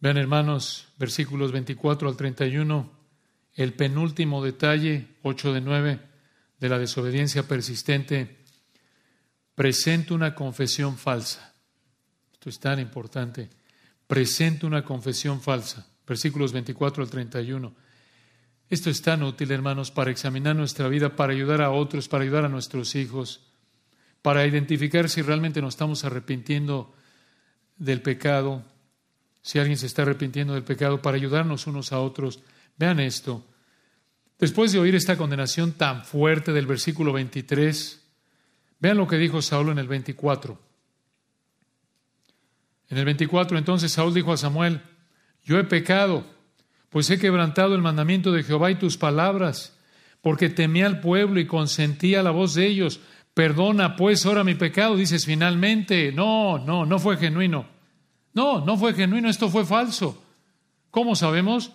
[0.00, 2.98] Vean hermanos, versículos 24 al 31
[3.58, 6.00] el penúltimo detalle, 8 de 9,
[6.60, 8.38] de la desobediencia persistente.
[9.56, 11.52] presenta una confesión falsa.
[12.32, 13.50] Esto es tan importante.
[14.06, 15.88] Presenta una confesión falsa.
[16.06, 17.74] Versículos 24 al 31.
[18.70, 22.44] Esto es tan útil, hermanos, para examinar nuestra vida, para ayudar a otros, para ayudar
[22.44, 23.40] a nuestros hijos,
[24.20, 26.94] para identificar si realmente nos estamos arrepintiendo
[27.78, 28.62] del pecado,
[29.40, 32.40] si alguien se está arrepintiendo del pecado, para ayudarnos unos a otros.
[32.76, 33.46] Vean esto.
[34.38, 38.04] Después de oír esta condenación tan fuerte del versículo 23,
[38.80, 40.60] vean lo que dijo Saúl en el 24.
[42.90, 44.82] En el 24 entonces Saúl dijo a Samuel,
[45.44, 46.24] yo he pecado,
[46.90, 49.76] pues he quebrantado el mandamiento de Jehová y tus palabras,
[50.22, 53.00] porque temí al pueblo y consentí a la voz de ellos.
[53.34, 56.12] Perdona pues ahora mi pecado, dices finalmente.
[56.12, 57.66] No, no, no fue genuino.
[58.32, 60.22] No, no fue genuino, esto fue falso.
[60.90, 61.72] ¿Cómo sabemos?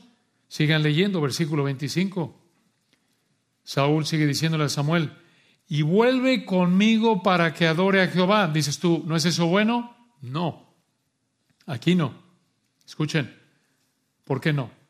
[0.47, 2.41] Sigan leyendo, versículo 25.
[3.63, 5.11] Saúl sigue diciéndole a Samuel,
[5.67, 8.47] y vuelve conmigo para que adore a Jehová.
[8.47, 9.95] Dices tú, ¿no es eso bueno?
[10.21, 10.73] No,
[11.65, 12.13] aquí no.
[12.85, 13.33] Escuchen,
[14.25, 14.82] ¿por qué no?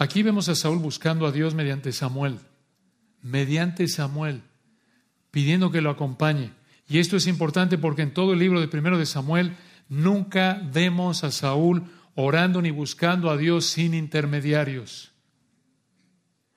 [0.00, 2.38] Aquí vemos a Saúl buscando a Dios mediante Samuel,
[3.20, 4.40] mediante Samuel,
[5.30, 6.52] pidiendo que lo acompañe.
[6.88, 9.58] Y esto es importante porque en todo el libro de primero de Samuel
[9.90, 11.84] nunca vemos a Saúl
[12.14, 15.12] orando ni buscando a Dios sin intermediarios.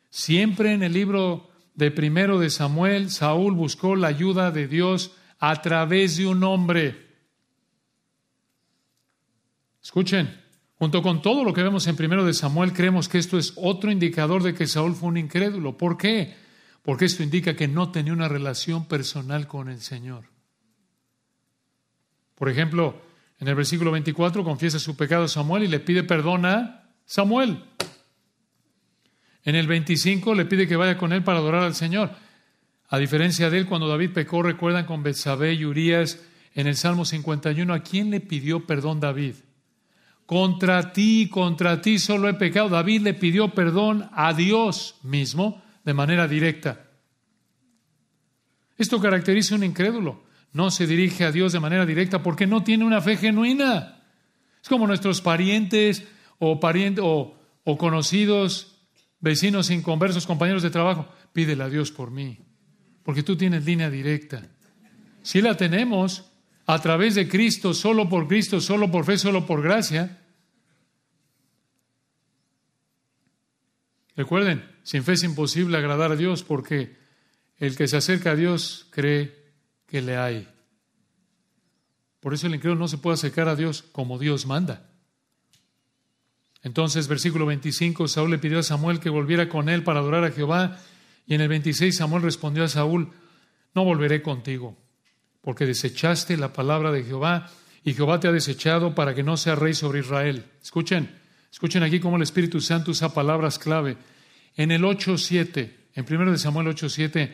[0.10, 5.62] Siempre en el libro de primero de Samuel, Saúl buscó la ayuda de Dios a
[5.62, 7.10] través de un hombre.
[9.84, 10.43] Escuchen,
[10.84, 13.90] junto con todo lo que vemos en primero de Samuel, creemos que esto es otro
[13.90, 15.78] indicador de que Saúl fue un incrédulo.
[15.78, 16.36] ¿Por qué?
[16.82, 20.26] Porque esto indica que no tenía una relación personal con el Señor.
[22.36, 23.02] Por ejemplo,
[23.40, 27.64] en el versículo 24 confiesa su pecado a Samuel y le pide perdón a Samuel.
[29.46, 32.12] En el 25 le pide que vaya con él para adorar al Señor.
[32.90, 36.20] A diferencia de él, cuando David pecó, recuerdan con Betsabé y Urias
[36.54, 39.36] en el Salmo 51, ¿a quién le pidió perdón David?
[40.26, 42.70] Contra ti, contra ti solo he pecado.
[42.70, 46.90] David le pidió perdón a Dios mismo de manera directa.
[48.78, 50.24] Esto caracteriza a un incrédulo.
[50.54, 54.02] No se dirige a Dios de manera directa porque no tiene una fe genuina.
[54.62, 56.08] Es como nuestros parientes
[56.40, 58.74] o, parientes, o, o conocidos
[59.24, 62.40] vecinos inconversos, compañeros de trabajo, pídele a Dios por mí,
[63.04, 64.44] porque tú tienes línea directa.
[65.22, 66.30] Si la tenemos
[66.66, 70.20] a través de Cristo, solo por Cristo, solo por fe, solo por gracia.
[74.16, 76.96] Recuerden, sin fe es imposible agradar a Dios porque
[77.58, 79.34] el que se acerca a Dios cree
[79.88, 80.48] que le hay.
[82.20, 84.90] Por eso el incrédulo no se puede acercar a Dios como Dios manda.
[86.62, 90.32] Entonces, versículo 25, Saúl le pidió a Samuel que volviera con él para adorar a
[90.32, 90.80] Jehová.
[91.28, 93.12] Y en el 26 Samuel respondió a Saúl,
[93.76, 94.78] no volveré contigo,
[95.44, 97.52] porque desechaste la palabra de Jehová
[97.84, 100.46] y Jehová te ha desechado para que no sea rey sobre Israel.
[100.62, 101.10] Escuchen,
[101.52, 103.98] escuchen aquí cómo el Espíritu Santo usa palabras clave.
[104.56, 107.34] En el 8.7, en 1 de Samuel 8.7,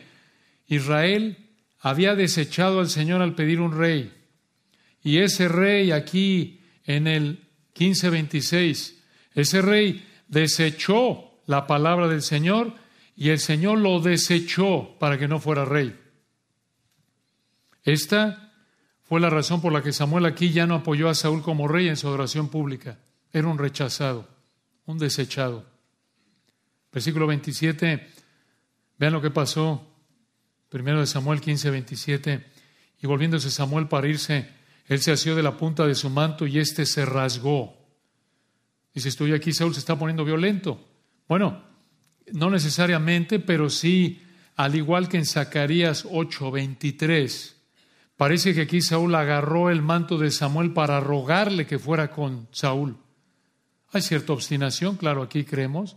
[0.66, 1.38] Israel
[1.80, 4.12] había desechado al Señor al pedir un rey.
[5.02, 9.00] Y ese rey aquí en el 15.26
[9.34, 12.74] ese rey desechó la palabra del Señor
[13.16, 15.94] y el Señor lo desechó para que no fuera rey.
[17.84, 18.52] Esta
[19.02, 21.88] fue la razón por la que Samuel aquí ya no apoyó a Saúl como rey
[21.88, 22.98] en su adoración pública.
[23.32, 24.28] Era un rechazado,
[24.86, 25.66] un desechado.
[26.92, 28.06] Versículo 27,
[28.98, 29.86] vean lo que pasó.
[30.68, 32.46] Primero de Samuel 15, 27.
[33.02, 34.48] Y volviéndose Samuel para irse,
[34.86, 37.76] él se asió de la punta de su manto y éste se rasgó.
[38.92, 40.84] Dice, estoy aquí, Saúl se está poniendo violento.
[41.28, 41.62] Bueno,
[42.32, 44.22] no necesariamente, pero sí,
[44.56, 47.54] al igual que en Zacarías 8:23,
[48.20, 52.98] parece que aquí Saúl agarró el manto de Samuel para rogarle que fuera con Saúl.
[53.92, 55.96] Hay cierta obstinación, claro, aquí creemos.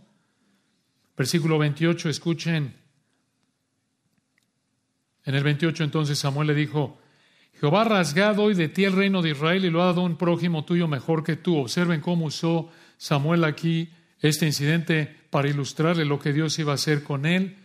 [1.18, 2.76] Versículo 28, escuchen.
[5.26, 6.98] En el 28 entonces Samuel le dijo,
[7.60, 10.16] Jehová ha rasgado hoy de ti el reino de Israel y lo ha dado un
[10.16, 11.58] prójimo tuyo mejor que tú.
[11.58, 17.02] Observen cómo usó Samuel aquí este incidente para ilustrarle lo que Dios iba a hacer
[17.02, 17.58] con él.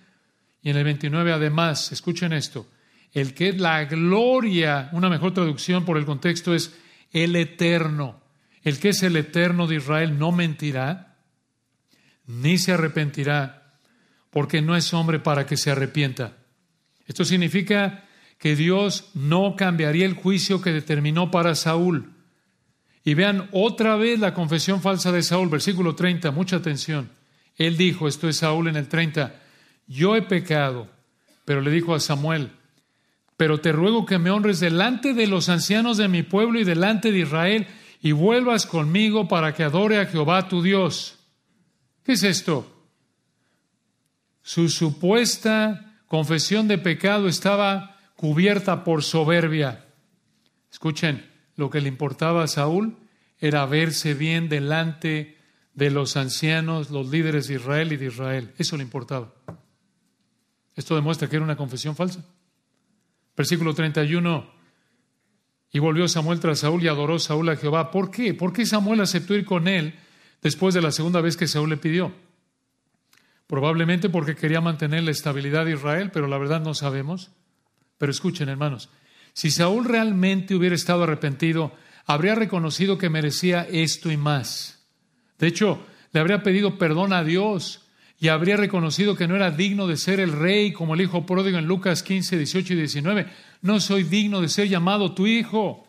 [0.62, 2.68] Y en el 29 además, escuchen esto,
[3.14, 6.76] el que es la gloria, una mejor traducción por el contexto es
[7.12, 8.22] el eterno.
[8.64, 11.18] El que es el eterno de Israel no mentirá,
[12.28, 13.74] ni se arrepentirá,
[14.30, 16.38] porque no es hombre para que se arrepienta.
[17.08, 18.06] Esto significa
[18.38, 22.14] que Dios no cambiaría el juicio que determinó para Saúl.
[23.04, 27.10] Y vean otra vez la confesión falsa de Saúl, versículo 30, mucha atención.
[27.56, 29.36] Él dijo, esto es Saúl en el 30,
[29.88, 30.88] yo he pecado,
[31.46, 32.52] pero le dijo a Samuel,
[33.40, 37.14] pero te ruego que me honres delante de los ancianos de mi pueblo y delante
[37.14, 37.68] de Israel,
[38.02, 41.20] y vuelvas conmigo para que adore a Jehová tu Dios.
[42.04, 42.70] ¿Qué es esto?
[44.42, 49.86] Su supuesta confesión de pecado estaba cubierta por soberbia.
[50.70, 51.26] Escuchen,
[51.56, 52.98] lo que le importaba a Saúl
[53.38, 55.38] era verse bien delante
[55.76, 58.54] de los ancianos, los líderes de Israel y de Israel.
[58.58, 59.34] Eso le importaba.
[60.76, 62.22] Esto demuestra que era una confesión falsa.
[63.40, 64.52] Versículo 31.
[65.72, 67.90] Y volvió Samuel tras Saúl y adoró Saúl a Jehová.
[67.90, 68.34] ¿Por qué?
[68.34, 69.96] ¿Por qué Samuel aceptó ir con él
[70.42, 72.12] después de la segunda vez que Saúl le pidió?
[73.48, 77.32] Probablemente porque quería mantener la estabilidad de Israel, pero la verdad no sabemos.
[77.98, 78.90] Pero escuchen, hermanos,
[79.32, 81.72] si Saúl realmente hubiera estado arrepentido,
[82.06, 84.86] habría reconocido que merecía esto y más.
[85.38, 87.79] De hecho, le habría pedido perdón a Dios
[88.20, 91.58] y habría reconocido que no era digno de ser el rey como el hijo pródigo
[91.58, 93.28] en Lucas 15, 18 y 19.
[93.62, 95.88] No soy digno de ser llamado tu hijo.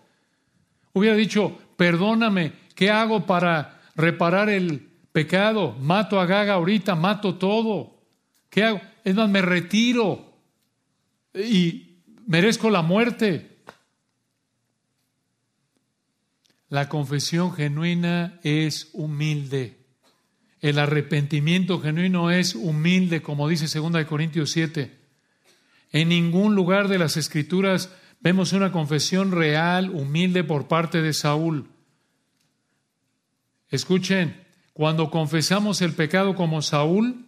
[0.93, 5.73] Hubiera dicho, perdóname, ¿qué hago para reparar el pecado?
[5.81, 7.99] Mato a Gaga ahorita, mato todo.
[8.49, 8.81] ¿Qué hago?
[9.03, 10.33] Es más, me retiro
[11.35, 13.59] y merezco la muerte.
[16.69, 19.80] La confesión genuina es humilde.
[20.61, 24.99] El arrepentimiento genuino es humilde, como dice 2 Corintios 7.
[25.93, 27.91] En ningún lugar de las Escrituras
[28.21, 31.69] vemos una confesión real, humilde por parte de Saúl.
[33.71, 34.37] Escuchen,
[34.73, 37.27] cuando confesamos el pecado como Saúl,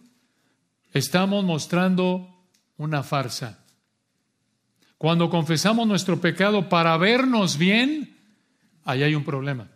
[0.91, 2.29] estamos mostrando
[2.77, 3.65] una farsa.
[4.97, 8.15] Cuando confesamos nuestro pecado para vernos bien,
[8.85, 9.69] ahí hay un problema.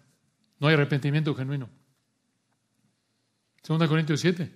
[0.60, 1.70] No hay arrepentimiento genuino.
[3.68, 4.49] 2 Corintios 7.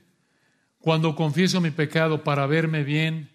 [0.79, 3.29] Cuando confieso mi pecado para verme bien,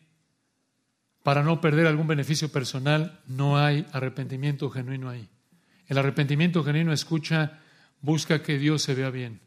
[1.22, 5.28] para no perder algún beneficio personal, no hay arrepentimiento genuino ahí.
[5.86, 7.60] El arrepentimiento genuino escucha,
[8.00, 9.40] busca que Dios se vea bien.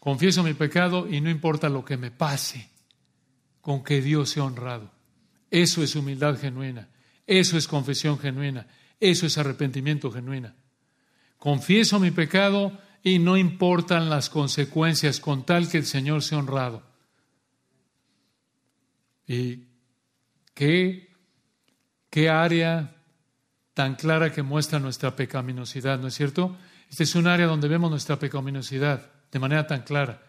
[0.00, 2.68] Confieso mi pecado y no importa lo que me pase,
[3.60, 4.92] con que Dios sea honrado.
[5.50, 6.88] Eso es humildad genuina.
[7.26, 8.66] Eso es confesión genuina.
[9.00, 10.54] Eso es arrepentimiento genuina.
[11.38, 16.82] Confieso mi pecado y no importan las consecuencias con tal que el Señor sea honrado.
[19.28, 19.66] ¿Y
[20.54, 21.12] qué,
[22.08, 22.96] qué área
[23.74, 26.56] tan clara que muestra nuestra pecaminosidad, ¿no es cierto?
[26.88, 30.22] Este es un área donde vemos nuestra pecaminosidad de manera tan clara.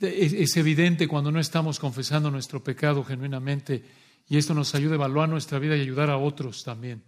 [0.00, 3.84] Es, evidente cuando no estamos confesando nuestro pecado genuinamente
[4.26, 7.02] y esto nos ayuda a evaluar nuestra vida y ayudar a otros también.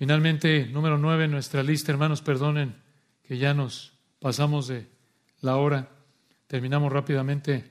[0.00, 2.74] Finalmente, número nueve en nuestra lista, hermanos, perdonen
[3.22, 4.86] que ya nos pasamos de
[5.42, 5.90] la hora.
[6.46, 7.70] Terminamos rápidamente.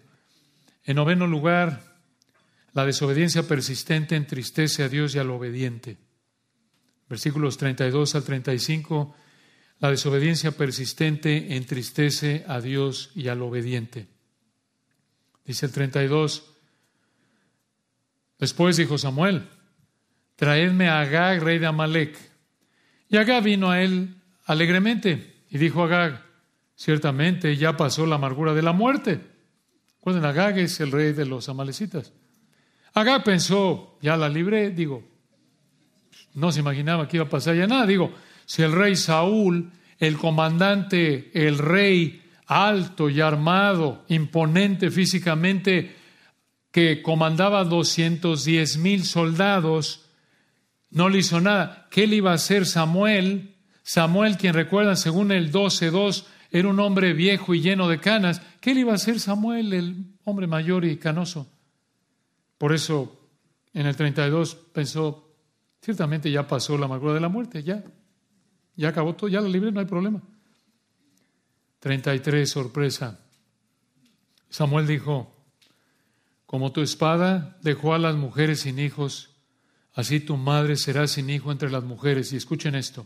[0.83, 1.81] En noveno lugar,
[2.73, 5.97] la desobediencia persistente entristece a Dios y al obediente.
[7.09, 9.15] Versículos 32 al 35.
[9.79, 14.05] La desobediencia persistente entristece a Dios y al obediente.
[15.45, 16.43] Dice el 32,
[18.37, 19.49] Después dijo Samuel,
[20.39, 22.17] traedme a Agag, rey de Amalek.
[23.09, 24.15] Y Agag vino a él
[24.45, 26.23] alegremente y dijo a Agag,
[26.77, 29.19] ciertamente ya pasó la amargura de la muerte.
[29.99, 32.13] Cuando Agag es el rey de los amalecitas.
[32.93, 35.03] Agag pensó, ya la libré, digo,
[36.35, 37.85] no se imaginaba que iba a pasar ya nada.
[37.85, 38.13] Digo,
[38.45, 45.97] si el rey Saúl, el comandante, el rey alto y armado, imponente físicamente,
[46.71, 50.05] que comandaba 210 mil soldados,
[50.91, 51.87] no le hizo nada.
[51.91, 53.55] ¿Qué le iba a hacer Samuel?
[53.83, 58.41] Samuel, quien recuerdan, según el 12.2, era un hombre viejo y lleno de canas.
[58.59, 61.51] ¿Qué le iba a hacer Samuel, el hombre mayor y canoso?
[62.57, 63.29] Por eso,
[63.73, 65.33] en el 32 pensó,
[65.81, 67.83] ciertamente ya pasó la amargura de la muerte, ya,
[68.75, 70.21] ya acabó todo, ya la libre, no hay problema.
[71.79, 73.19] 33, sorpresa.
[74.49, 75.35] Samuel dijo,
[76.45, 79.28] como tu espada dejó a las mujeres sin hijos,
[79.93, 82.31] así tu madre será sin hijo entre las mujeres.
[82.33, 83.05] Y escuchen esto.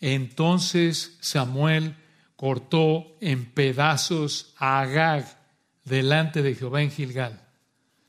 [0.00, 1.96] Entonces Samuel
[2.36, 5.38] cortó en pedazos a Agag
[5.84, 7.40] delante de Jehová en Gilgal.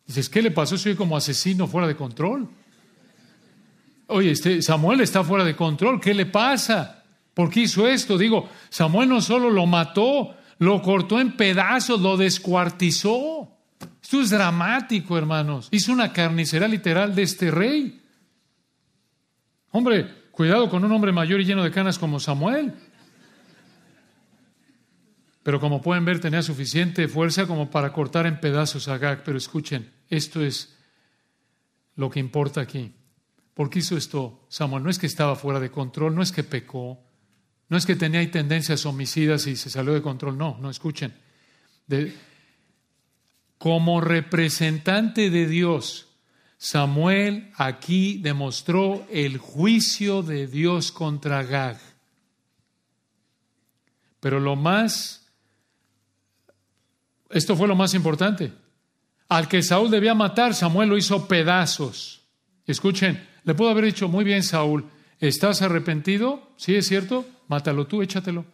[0.05, 0.77] Dices, ¿qué le pasó?
[0.77, 2.49] Soy como asesino fuera de control.
[4.07, 5.99] Oye, este Samuel está fuera de control.
[5.99, 7.03] ¿Qué le pasa?
[7.33, 8.17] ¿Por qué hizo esto?
[8.17, 13.54] Digo, Samuel no solo lo mató, lo cortó en pedazos, lo descuartizó.
[14.01, 15.67] Esto es dramático, hermanos.
[15.71, 18.01] Hizo una carnicera literal de este rey.
[19.71, 22.73] Hombre, cuidado con un hombre mayor y lleno de canas como Samuel.
[25.43, 29.23] Pero como pueden ver, tenía suficiente fuerza como para cortar en pedazos a Gag.
[29.23, 30.75] Pero escuchen, esto es
[31.95, 32.93] lo que importa aquí.
[33.53, 34.83] ¿Por qué hizo esto Samuel?
[34.83, 36.99] No es que estaba fuera de control, no es que pecó,
[37.69, 41.13] no es que tenía tendencias homicidas y se salió de control, no, no escuchen.
[43.65, 46.05] Como representante de Dios,
[46.55, 51.79] Samuel aquí demostró el juicio de Dios contra Gag.
[54.19, 55.33] Pero lo más,
[57.31, 58.53] esto fue lo más importante.
[59.29, 62.21] Al que Saúl debía matar, Samuel lo hizo pedazos.
[62.67, 64.85] Escuchen, le puedo haber dicho, muy bien, Saúl,
[65.19, 66.51] ¿estás arrepentido?
[66.55, 68.45] Sí, es cierto, mátalo tú, échatelo.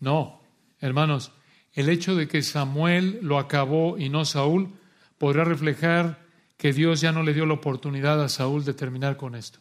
[0.00, 0.40] No,
[0.80, 1.32] hermanos,
[1.72, 4.74] el hecho de que Samuel lo acabó y no Saúl
[5.18, 9.34] podrá reflejar que Dios ya no le dio la oportunidad a Saúl de terminar con
[9.34, 9.60] esto.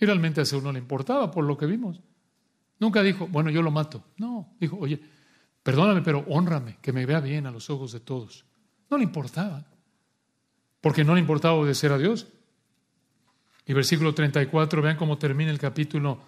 [0.00, 2.00] Y realmente a Saúl no le importaba por lo que vimos.
[2.78, 4.02] Nunca dijo, bueno, yo lo mato.
[4.16, 5.00] No, dijo, oye,
[5.62, 8.46] perdóname, pero honrame, que me vea bien a los ojos de todos.
[8.90, 9.66] No le importaba,
[10.80, 12.26] porque no le importaba obedecer a Dios.
[13.66, 16.20] Y versículo 34, vean cómo termina el capítulo.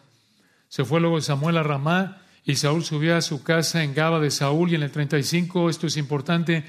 [0.68, 4.30] Se fue luego Samuel a Ramá y Saúl subió a su casa en Gaba de
[4.30, 4.70] Saúl.
[4.70, 6.64] Y en el 35, esto es importante,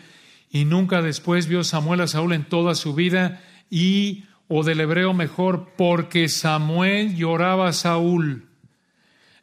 [0.50, 5.14] y nunca después vio Samuel a Saúl en toda su vida, y, o del hebreo
[5.14, 8.50] mejor, porque Samuel lloraba a Saúl.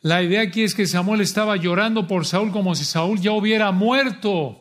[0.02, 3.70] La idea aquí es que Samuel estaba llorando por Saúl como si Saúl ya hubiera
[3.70, 4.58] muerto.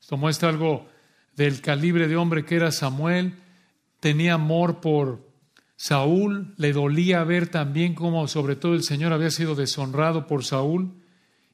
[0.00, 0.88] Esto muestra algo
[1.36, 3.34] del calibre de hombre que era Samuel.
[4.00, 5.33] Tenía amor por
[5.76, 11.02] Saúl, le dolía ver también cómo sobre todo el Señor había sido deshonrado por Saúl.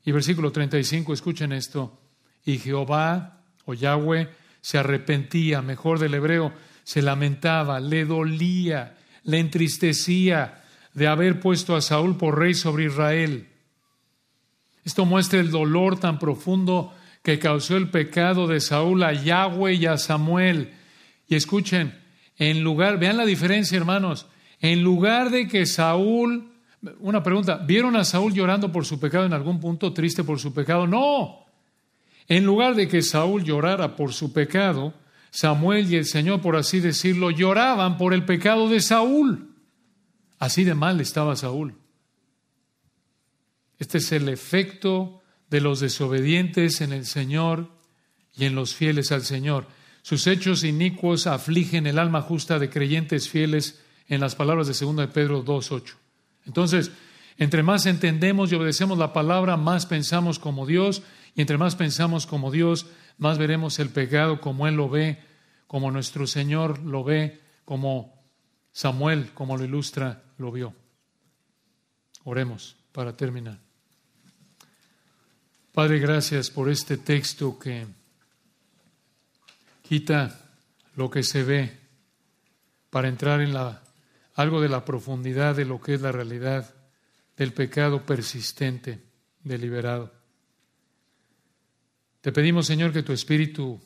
[0.05, 2.01] Y versículo 35, escuchen esto.
[2.45, 4.29] Y Jehová o Yahweh
[4.61, 6.53] se arrepentía, mejor del hebreo,
[6.85, 10.63] se lamentaba, le dolía, le entristecía
[10.95, 13.49] de haber puesto a Saúl por rey sobre Israel.
[14.85, 19.87] Esto muestra el dolor tan profundo que causó el pecado de Saúl a Yahweh y
[19.87, 20.73] a Samuel.
[21.29, 22.00] Y escuchen,
[22.41, 24.27] en lugar, vean la diferencia, hermanos,
[24.61, 26.51] en lugar de que Saúl,
[27.01, 30.55] una pregunta, ¿vieron a Saúl llorando por su pecado en algún punto, triste por su
[30.55, 30.87] pecado?
[30.87, 31.45] No.
[32.27, 34.95] En lugar de que Saúl llorara por su pecado,
[35.31, 39.55] Samuel y el Señor, por así decirlo, lloraban por el pecado de Saúl.
[40.39, 41.75] Así de mal estaba Saúl.
[43.79, 45.21] Este es el efecto
[45.51, 47.69] de los desobedientes en el Señor
[48.35, 49.67] y en los fieles al Señor.
[50.03, 54.97] Sus hechos inicuos afligen el alma justa de creyentes fieles en las palabras de 2
[54.97, 55.95] de Pedro 2.8.
[56.47, 56.91] Entonces,
[57.37, 61.03] entre más entendemos y obedecemos la palabra, más pensamos como Dios,
[61.35, 62.87] y entre más pensamos como Dios,
[63.19, 65.19] más veremos el pecado como Él lo ve,
[65.67, 68.21] como nuestro Señor lo ve, como
[68.73, 70.75] Samuel, como lo ilustra lo vio.
[72.25, 73.61] Oremos para terminar.
[75.73, 77.87] Padre, gracias por este texto que
[79.91, 80.39] quita
[80.95, 81.77] lo que se ve
[82.91, 83.83] para entrar en la,
[84.37, 86.73] algo de la profundidad de lo que es la realidad
[87.37, 89.03] del pecado persistente,
[89.43, 90.15] deliberado.
[92.21, 93.81] Te pedimos, Señor, que tu Espíritu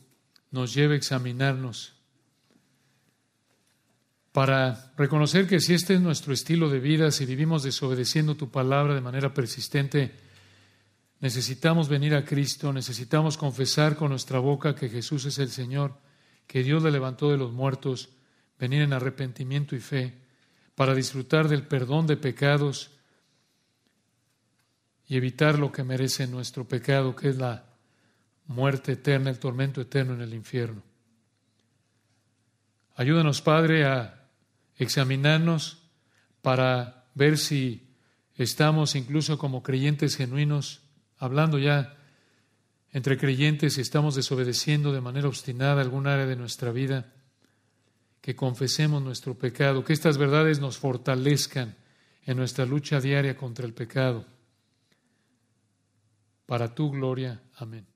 [0.50, 1.94] nos lleve a examinarnos
[4.30, 8.94] para reconocer que si este es nuestro estilo de vida, si vivimos desobedeciendo tu palabra
[8.94, 10.12] de manera persistente,
[11.24, 15.96] necesitamos venir a Cristo, necesitamos confesar con nuestra boca que Jesús es el Señor,
[16.46, 18.10] que Dios le levantó de los muertos,
[18.58, 20.18] venir en arrepentimiento y fe,
[20.74, 22.90] para disfrutar del perdón de pecados
[25.08, 27.64] y evitar lo que merece nuestro pecado, que es la
[28.46, 30.82] muerte eterna, el tormento eterno en el infierno.
[32.96, 34.28] Ayúdanos, Padre, a
[34.76, 35.88] examinarnos
[36.42, 37.88] para ver si
[38.34, 40.83] estamos incluso como creyentes genuinos,
[41.24, 41.96] hablando ya
[42.92, 47.12] entre creyentes, si estamos desobedeciendo de manera obstinada algún área de nuestra vida,
[48.20, 51.76] que confesemos nuestro pecado, que estas verdades nos fortalezcan
[52.24, 54.24] en nuestra lucha diaria contra el pecado.
[56.46, 57.42] Para tu gloria.
[57.56, 57.93] Amén.